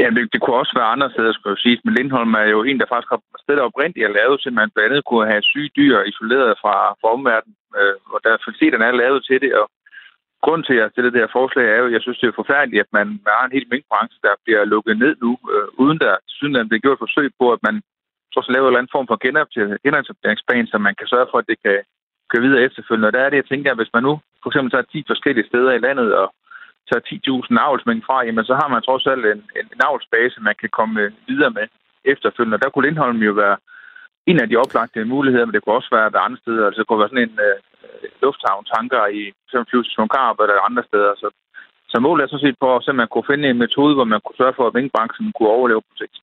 [0.00, 1.80] Ja, det, det kunne også være andre steder, skulle jeg sige.
[1.84, 4.70] Men Lindholm er jo en, der faktisk har stedet oprindeligt er lavet til, at man
[4.74, 9.00] blandt andet kunne have syge dyr isoleret fra, fra omverdenen, øh, og der faciliteterne er
[9.02, 9.52] lavet til det.
[9.60, 9.66] Og
[10.44, 12.40] grunden til, at jeg stiller det her forslag, er jo, at jeg synes, det er
[12.40, 13.06] forfærdeligt, at man
[13.38, 16.82] har en hel minkbranche, der bliver lukket ned nu, øh, uden der synes, at det
[16.82, 17.76] gjort forsøg på, at man
[18.34, 21.58] så laver en eller anden form for genopdateringsplan, så man kan sørge for, at det
[21.64, 21.78] kan
[22.30, 23.08] køre videre efterfølgende.
[23.08, 24.12] Og der er det, jeg tænker, at hvis man nu
[24.42, 26.26] for eksempel tager 10 forskellige steder i landet og
[26.88, 27.02] tager
[27.52, 31.00] 10.000 avlsmængder fra, jamen så har man trods alt en, en, en man kan komme
[31.00, 31.66] øh, videre med
[32.04, 32.56] efterfølgende.
[32.56, 33.56] Og der kunne Lindholm jo være
[34.26, 36.66] en af de oplagte muligheder, men det kunne også være ved andre steder.
[36.66, 39.68] Altså det kunne være sådan en øh, Øh, lufthavn, tanker i f.eks.
[39.68, 41.12] Flyvestation Karp eller andre steder.
[41.22, 41.28] Så,
[41.92, 44.40] så målet er så set på, at man kunne finde en metode, hvor man kunne
[44.40, 46.16] sørge for, at minkbranchen kunne overleve på sigt.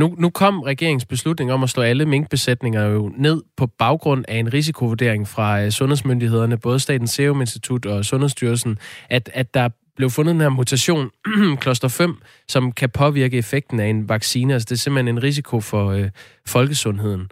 [0.00, 4.36] Nu, nu kom regeringens beslutning om at slå alle minkbesætninger jo ned på baggrund af
[4.36, 8.78] en risikovurdering fra øh, sundhedsmyndighederne, både Statens Serum Institut og Sundhedsstyrelsen,
[9.10, 11.10] at, at der blev fundet den her mutation,
[11.62, 12.16] kloster 5,
[12.48, 14.52] som kan påvirke effekten af en vaccine.
[14.54, 16.10] Altså det er simpelthen en risiko for øh,
[16.46, 17.30] folkesundheden.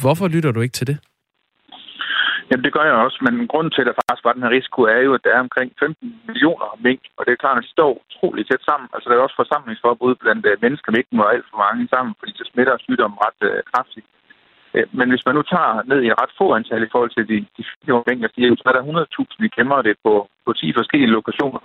[0.00, 0.98] Hvorfor lytter du ikke til det?
[2.48, 4.78] Jamen, det gør jeg også, men grunden til, at der faktisk var den her risiko,
[4.82, 7.76] er jo, at der er omkring 15 millioner mink, og det er klart, at de
[7.76, 8.88] står utroligt tæt sammen.
[8.94, 12.32] Altså, der er også forsamlingsforbud blandt uh, mennesker, mink må alt for mange sammen, fordi
[12.38, 14.06] det smitter sygdommen ret uh, kraftigt.
[14.74, 17.38] Uh, men hvis man nu tager ned i ret få antal i forhold til de,
[17.56, 18.20] de fire mink,
[18.60, 20.12] så er der 100.000, vi gemmer det på,
[20.46, 21.62] på 10 forskellige lokationer.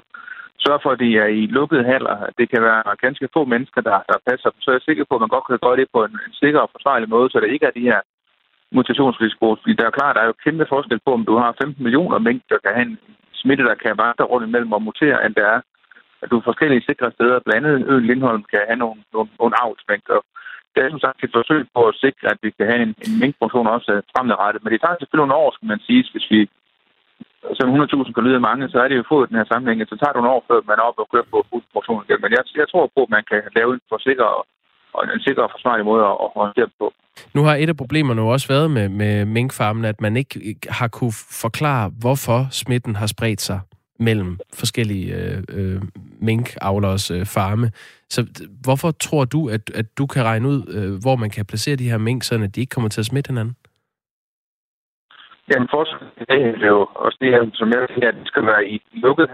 [0.64, 2.16] Sørg for, at de er i lukkede haller.
[2.40, 4.60] Det kan være ganske få mennesker, der, der passer dem.
[4.62, 6.60] Så er jeg sikker på, at man godt kan gøre det på en, en sikker
[6.60, 8.02] og forsvarlig måde, så der ikke er de her
[8.78, 9.48] mutationsrisiko.
[9.62, 12.18] Fordi der er klart, der er jo kæmpe forskel på, om du har 15 millioner
[12.28, 13.00] mængder, der kan have en
[13.42, 15.60] smitte, der kan vandre rundt imellem og mutere, end der er,
[16.24, 20.20] at du forskellige sikre steder, blandt andet øen Lindholm, kan have nogle, nogle, nogle avlsmængder.
[20.74, 23.14] Det er som sagt et forsøg på at sikre, at vi kan have en, en
[23.22, 24.64] minkproduktion også øh, fremadrettet.
[24.64, 26.40] Men det tager selvfølgelig nogle år, skal man sige, hvis vi
[27.60, 29.80] som 100.000 kan lyde mange, så er det jo fået den her sammenhæng.
[29.90, 32.20] Så tager det nogle år, før man er oppe og kører på fuld produktion igen.
[32.24, 34.00] Men jeg, jeg tror på, at man kan lave en for
[34.32, 34.46] og
[34.94, 36.94] og en sikker og forsvarlig måde at, håndtere det på.
[37.34, 40.88] Nu har et af problemerne jo også været med, med minkfarmen, at man ikke har
[40.88, 41.14] kunne
[41.44, 43.60] forklare, hvorfor smitten har spredt sig
[44.00, 45.82] mellem forskellige øh, øh,
[46.22, 47.68] minkavlers øh, farme.
[48.10, 48.20] Så
[48.64, 51.90] hvorfor tror du, at, at du kan regne ud, øh, hvor man kan placere de
[51.90, 53.56] her mink, så de ikke kommer til at smitte hinanden?
[55.50, 58.64] Jamen, fortsat det er jo også det her, som jeg siger, at det skal være
[58.68, 59.30] i lukket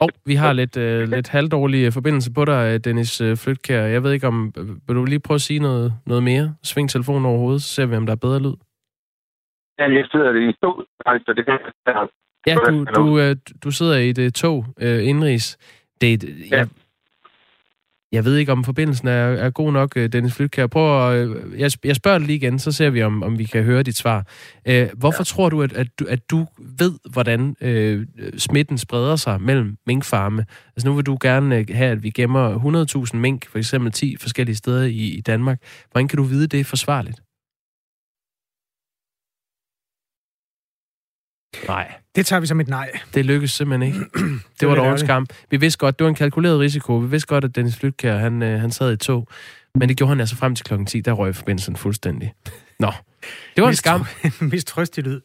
[0.00, 3.36] og oh, vi har lidt, øh, lidt halvdårlig øh, forbindelse på dig, øh, Dennis øh,
[3.36, 3.82] Flytkær.
[3.82, 4.52] Jeg ved ikke om...
[4.86, 6.54] Vil du lige prøve at sige noget, noget mere?
[6.62, 8.56] Sving telefonen over hovedet, så ser vi, om der er bedre lyd.
[9.78, 10.84] Ja, jeg sidder i et tog,
[11.26, 11.58] så det kan
[12.46, 13.34] Ja, du, du,
[13.64, 15.58] du sidder i det tog øh, indrigs.
[16.00, 16.56] Det, ja.
[16.56, 16.68] jeg,
[18.12, 20.66] jeg ved ikke, om forbindelsen er, er god nok, øh, Dennis Flytkær.
[20.66, 23.44] Prøv at, øh, jeg, jeg spørger dig lige igen, så ser vi, om, om vi
[23.44, 24.26] kan høre dit svar.
[24.66, 25.24] Øh, hvorfor ja.
[25.24, 26.46] tror du at, at, du, at du
[26.78, 28.06] ved, hvordan øh,
[28.38, 30.44] smitten spreder sig mellem minkfarme?
[30.76, 34.16] Altså nu vil du gerne øh, have, at vi gemmer 100.000 mink, for eksempel 10
[34.20, 35.58] forskellige steder i, i Danmark.
[35.90, 37.20] Hvordan kan du vide, det er forsvarligt?
[41.68, 41.92] Nej.
[42.14, 42.90] Det tager vi som et nej.
[43.14, 43.98] Det lykkedes simpelthen ikke.
[44.14, 45.26] det, det var dog en skam.
[45.50, 46.96] Vi vidste godt, det var en kalkuleret risiko.
[46.96, 49.28] Vi vidste godt, at Dennis Flytkær, han, øh, han sad i tog.
[49.74, 51.00] Men det gjorde han altså frem til klokken 10.
[51.00, 52.32] Der røg forbindelsen fuldstændig.
[52.78, 52.92] Nå,
[53.56, 54.06] det var en skam.
[54.52, 55.20] Mistrøstig lyd.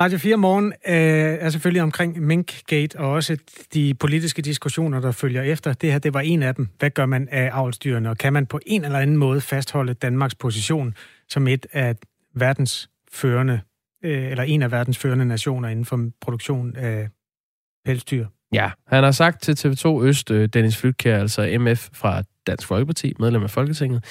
[0.00, 0.94] Radio 4 Morgen øh,
[1.40, 3.36] er selvfølgelig omkring Minkgate og også
[3.74, 5.72] de politiske diskussioner, der følger efter.
[5.72, 6.68] Det her, det var en af dem.
[6.78, 10.34] Hvad gør man af avlstyrene, og kan man på en eller anden måde fastholde Danmarks
[10.34, 10.94] position
[11.28, 11.96] som et af
[12.34, 13.60] verdens førende
[14.04, 17.08] øh, eller en af verdens førende nationer inden for produktion af
[17.84, 18.26] pelsdyr.
[18.52, 23.12] Ja, han har sagt til TV2 Øst, øh, Dennis Flytkær, altså MF fra Dansk Folkeparti,
[23.18, 24.04] medlem af Folketinget,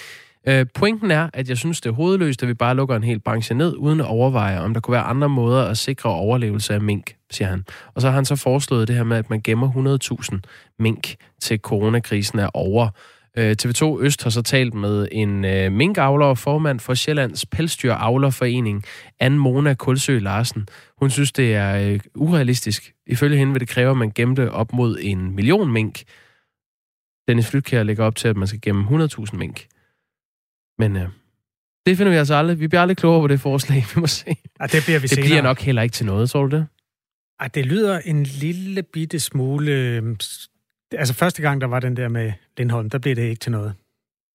[0.47, 3.19] øh, pointen er, at jeg synes, det er hovedløst, at vi bare lukker en hel
[3.19, 6.81] branche ned, uden at overveje, om der kunne være andre måder at sikre overlevelse af
[6.81, 7.65] mink, siger han.
[7.95, 9.99] Og så har han så foreslået det her med, at man gemmer
[10.33, 10.39] 100.000
[10.79, 12.89] mink til coronakrisen er over.
[13.38, 18.83] Øh, TV2 Øst har så talt med en øh, minkavler og formand for Sjællands Pelsdyravlerforening,
[19.19, 20.67] Anne Mona Kulsø Larsen.
[20.97, 22.93] Hun synes, det er øh, urealistisk.
[23.07, 26.03] Ifølge hende vil det kræve, at man gemte op mod en million mink.
[27.27, 29.67] Dennis Flytkær lægger op til, at man skal gemme 100.000 mink.
[30.79, 31.09] Men øh,
[31.85, 32.59] det finder vi altså aldrig.
[32.59, 34.25] Vi bliver aldrig klogere på det forslag, vi må se.
[34.61, 35.25] Ja, det bliver vi Det senere.
[35.27, 36.67] bliver nok heller ikke til noget, tror du det?
[37.39, 40.01] Ej, det lyder en lille bitte smule...
[40.93, 43.51] øh, Altså første gang, der var den der med Lindholm, der blev det ikke til
[43.51, 43.73] noget.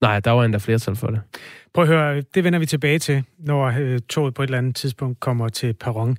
[0.01, 1.21] Nej, der var endda flertal for det.
[1.75, 4.77] Prøv at høre, det vender vi tilbage til, når øh, toget på et eller andet
[4.77, 6.17] tidspunkt kommer til perron.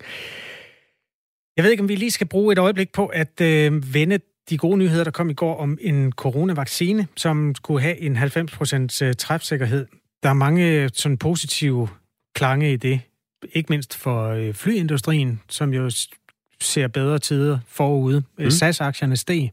[1.58, 4.20] Jeg ved ikke, om vi lige skal bruge et øjeblik på at øh, vende
[4.50, 9.14] de gode nyheder, der kom i går om en coronavaccine, som skulle have en 90%
[9.14, 9.88] træfsikkerhed.
[10.24, 11.88] Der er mange sådan positive
[12.36, 13.02] klange i det.
[13.54, 15.90] Ikke mindst for øh, flyindustrien, som jo
[16.62, 18.24] ser bedre tider forude.
[18.40, 18.50] Mm.
[18.50, 19.52] SAS-aktierne steg.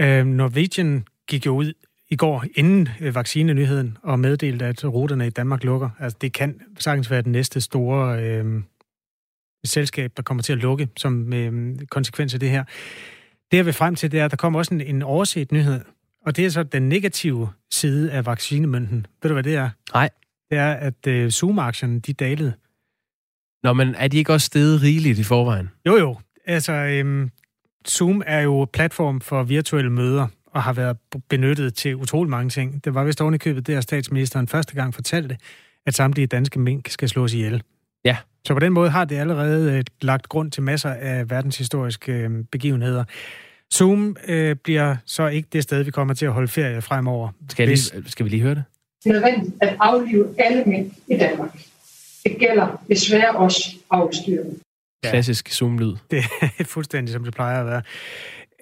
[0.00, 1.72] Øh, Norwegian gik jo ud
[2.10, 5.90] i går inden øh, vaccinenyheden og meddelte, at ruterne i Danmark lukker.
[5.98, 8.62] Altså, det kan sagtens være den næste store øh,
[9.64, 12.64] selskab, der kommer til at lukke som øh, konsekvens af det her.
[13.50, 15.80] Det jeg vil frem til, det er, at der kommer også en, en overset nyhed,
[16.26, 19.06] og det er så den negative side af vaccinemønten.
[19.22, 19.70] Ved du, hvad det er?
[19.94, 20.10] Nej.
[20.50, 22.52] Det er, at øh, Zoom-aktierne, de dalede.
[23.62, 25.70] Nå, men er de ikke også steget rigeligt i forvejen?
[25.86, 26.18] Jo, jo.
[26.46, 27.30] Altså, øhm,
[27.88, 30.96] Zoom er jo platform for virtuelle møder, og har været
[31.28, 32.84] benyttet til utrolig mange ting.
[32.84, 35.36] Det var vist oven i købet, der statsministeren første gang fortalte,
[35.86, 37.62] at samtlige danske mink skal slås ihjel.
[38.04, 38.16] Ja.
[38.44, 42.44] Så på den måde har det allerede øh, lagt grund til masser af verdenshistoriske øh,
[42.52, 43.04] begivenheder.
[43.74, 47.28] Zoom øh, bliver så ikke det sted, vi kommer til at holde ferie fremover.
[47.48, 48.64] Skal, jeg lige, skal vi lige høre det?
[49.04, 51.58] Det er nødvendigt at aflive alle mænd i Danmark.
[52.24, 53.76] Det gælder desværre også
[55.04, 55.12] afstyrene.
[55.12, 55.96] Klassisk Zoom-lyd.
[56.10, 56.24] Det
[56.58, 57.82] er fuldstændig, som det plejer at være.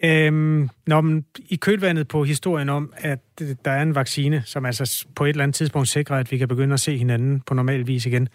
[0.04, 4.66] Øhm, når man, I kølvandet på historien om, at øh, der er en vaccine, som
[4.66, 7.54] altså på et eller andet tidspunkt sikrer, at vi kan begynde at se hinanden på
[7.54, 8.28] normal vis igen,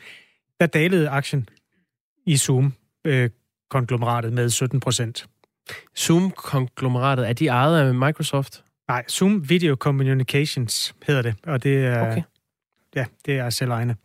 [0.60, 1.49] der dalede aktien
[2.26, 5.28] i Zoom-konglomeratet med 17 procent.
[5.97, 8.64] Zoom-konglomeratet, er de ejet af Microsoft?
[8.88, 12.22] Nej, Zoom Video Communications hedder det, og det er, Okay.
[12.95, 13.95] ja, det er selvejende.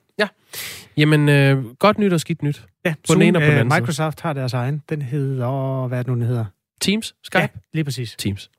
[0.96, 2.66] Jamen, øh, godt nyt og skidt nyt.
[2.84, 3.80] Ja, På den ene og på den øh, anden side.
[3.80, 4.82] Microsoft har deres egen.
[4.88, 6.44] Den hedder, hvad er det nu, den hedder?
[6.80, 7.14] Teams?
[7.22, 7.40] Skype?
[7.40, 8.14] Ja, lige præcis.
[8.18, 8.50] Teams.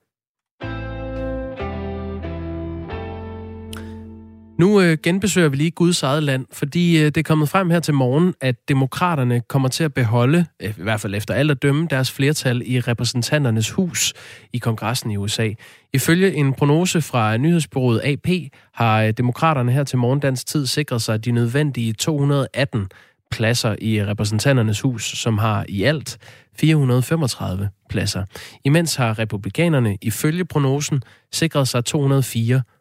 [4.57, 7.79] Nu øh, genbesøger vi lige Guds eget land, fordi øh, det er kommet frem her
[7.79, 11.61] til morgen, at demokraterne kommer til at beholde, øh, i hvert fald efter alt at
[11.61, 14.13] dømme, deres flertal i repræsentanternes hus
[14.53, 15.49] i kongressen i USA.
[15.93, 18.27] Ifølge en prognose fra nyhedsbyrået AP
[18.73, 22.87] har øh, demokraterne her til morgendansk tid sikret sig de nødvendige 218
[23.31, 26.17] pladser i repræsentanternes hus, som har i alt
[26.59, 28.23] 435 pladser.
[28.65, 32.76] Imens har republikanerne ifølge prognosen sikret sig 204 pladser.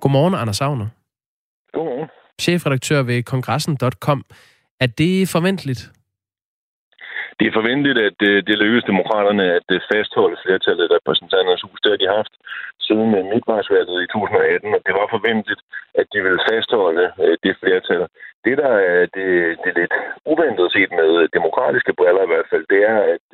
[0.00, 0.88] Godmorgen, Anders Savner.
[1.72, 2.08] Godmorgen.
[2.40, 4.24] Chefredaktør ved kongressen.com.
[4.80, 5.82] Er det forventeligt?
[7.38, 11.80] Det er forventeligt, at øh, det lykkes demokraterne at øh, fastholde flertallet af repræsentanternes hus.
[11.80, 12.34] Det har de haft
[12.86, 15.62] siden øh, midtvejsvalget i 2018, og det var forventeligt,
[16.00, 17.04] at de ville fastholde
[17.44, 18.02] det flertal.
[18.44, 19.28] Det, der er det,
[19.64, 19.94] det lidt
[20.32, 23.26] uventet set med demokratiske briller i hvert fald, det er, at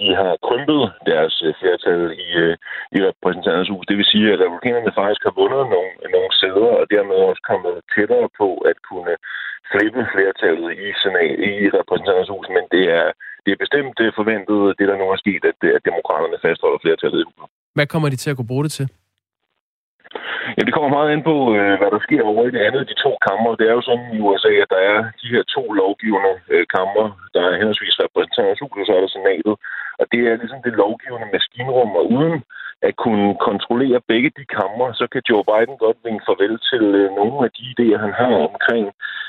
[0.00, 2.54] de har krympet deres øh, flertal i, øh,
[2.96, 3.84] i repræsentanternes hus.
[3.90, 7.74] Det vil sige, at republikanerne faktisk har vundet nogle, nogle sæder, og dermed også kommet
[7.94, 9.14] tættere på at kunne
[9.70, 12.46] flippe flertallet i, senat, i repræsentanternes hus.
[12.56, 13.06] Men det er,
[13.44, 17.20] det er bestemt øh, forventet, det der nu er sket, at, at demokraterne fastholder flertallet
[17.20, 17.48] i huset.
[17.76, 18.88] Hvad kommer de til at kunne bruge det til?
[20.56, 21.36] Ja, det kommer meget ind på,
[21.80, 23.50] hvad der sker over i det andet af de to kammer.
[23.58, 26.32] Det er jo sådan i USA, at der er de her to lovgivende
[26.76, 27.06] kammer.
[27.34, 29.54] Der er henholdsvis repræsentanternes hus, og så er der senatet.
[30.00, 32.36] Og det er ligesom det lovgivende maskinrum, og uden
[32.88, 37.08] at kunne kontrollere begge de kammer, så kan Joe Biden godt vinke farvel til øh,
[37.18, 38.86] nogle af de idéer, han har omkring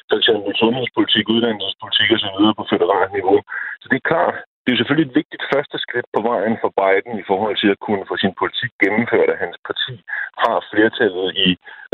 [0.10, 2.40] for eksempel sundhedspolitik, uddannelsespolitik osv.
[2.60, 3.38] på federalt niveau.
[3.82, 7.14] Så det er klart, det er selvfølgelig et vigtigt første skridt på vejen for Biden
[7.20, 9.96] i forhold til at kunne få sin politik gennemført, at hans parti
[10.44, 11.48] har flertallet i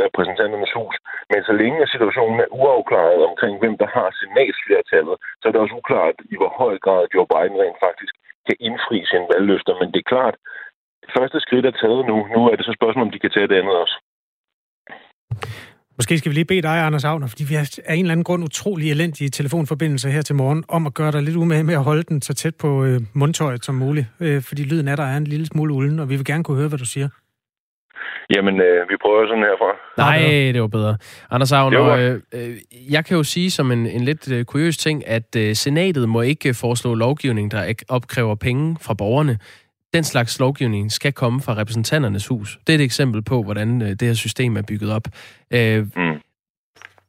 [0.04, 0.96] repræsentanternes hus.
[1.32, 5.80] Men så længe situationen er uafklaret omkring, hvem der har senatsflertallet, så er det også
[5.82, 8.14] uklart, i hvor høj grad Joe Biden rent faktisk
[8.48, 9.74] kan indfri sine valgløfter.
[9.80, 10.36] Men det er klart,
[11.04, 12.18] det første skridt er taget nu.
[12.36, 13.96] Nu er det så spørgsmålet, om de kan tage det andet også.
[15.98, 18.24] Måske skal vi lige bede dig, Anders Agner, fordi vi har af en eller anden
[18.24, 21.84] grund utrolig elendige telefonforbindelser her til morgen, om at gøre dig lidt umage med at
[21.84, 25.18] holde den så tæt på øh, mundtøjet som muligt, øh, fordi lyden af dig er
[25.18, 27.10] en lille smule ulden, og vi vil gerne kunne høre, hvad du siger.
[28.36, 29.72] Jamen, øh, vi prøver sådan herfra.
[29.98, 30.98] Nej, det var bedre.
[31.32, 32.56] Anders Agner, var- øh, øh,
[32.94, 36.22] jeg kan jo sige som en, en lidt øh, kuriøs ting, at øh, senatet må
[36.22, 39.38] ikke øh, foreslå lovgivning, der ikke opkræver penge fra borgerne.
[39.94, 42.60] Den slags lovgivning skal komme fra repræsentanternes hus.
[42.68, 45.08] Det er et eksempel på, hvordan øh, det her system er bygget op.
[45.54, 46.16] Øh, mm.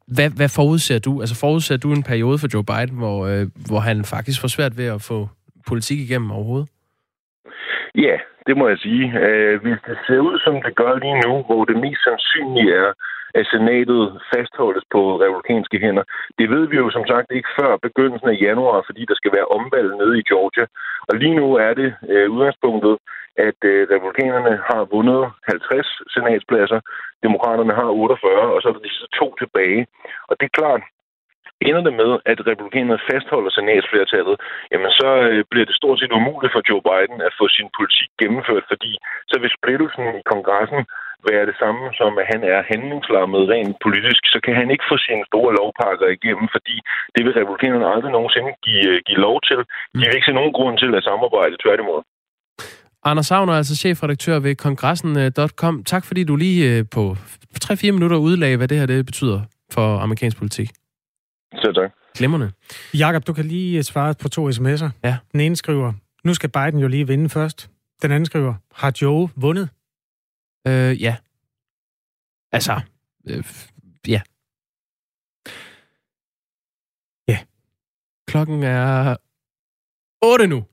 [0.06, 1.20] hvad, hvad forudser du?
[1.20, 4.78] Altså forudser du en periode for Joe Biden, hvor, øh, hvor han faktisk får svært
[4.78, 5.28] ved at få
[5.66, 6.68] politik igennem overhovedet?
[7.94, 8.16] Ja,
[8.46, 9.04] det må jeg sige.
[9.26, 12.92] Øh, Hvis det ser ud, som det gør lige nu, hvor det mest sandsynlige er,
[13.38, 16.04] at senatet fastholdes på republikanske hænder.
[16.38, 19.52] Det ved vi jo som sagt ikke før begyndelsen af januar, fordi der skal være
[19.58, 20.66] omvalg nede i Georgia.
[21.08, 22.94] Og lige nu er det øh, udgangspunktet,
[23.48, 26.80] at øh, republikanerne har vundet 50 senatspladser,
[27.26, 29.86] demokraterne har 48, og så er der disse to tilbage.
[30.28, 30.82] Og det er klart,
[31.68, 34.36] ender det med, at republikanerne fastholder senatsflertallet,
[34.72, 38.10] jamen så øh, bliver det stort set umuligt for Joe Biden at få sin politik
[38.20, 38.92] gennemført, fordi
[39.30, 40.80] så vil splittelsen i kongressen
[41.28, 44.96] være det samme som, at han er handlingslammet rent politisk, så kan han ikke få
[45.06, 46.76] sine store lovpakker igennem, fordi
[47.14, 49.58] det vil republikanerne aldrig nogensinde give, øh, give lov til.
[49.98, 52.00] De vil ikke se nogen grund til at samarbejde, tværtimod.
[53.10, 55.74] Anders Savner, altså chefredaktør ved kongressen.com.
[55.84, 57.02] Tak fordi du lige øh, på
[57.64, 59.40] 3-4 minutter udlagde, hvad det her det betyder
[59.74, 60.68] for amerikansk politik.
[61.56, 61.92] Så tak.
[62.14, 62.52] Glimrende.
[62.94, 64.88] Jakob, du kan lige svare på to sms'er.
[65.04, 65.18] Ja.
[65.32, 65.92] Den ene skriver,
[66.24, 67.70] nu skal Biden jo lige vinde først.
[68.02, 69.68] Den anden skriver, har Joe vundet?
[70.66, 71.16] Øh, ja.
[72.52, 72.80] Altså,
[73.26, 73.44] øh,
[74.08, 74.20] ja.
[77.28, 77.38] Ja.
[78.26, 79.16] Klokken er
[80.22, 80.64] 8 nu.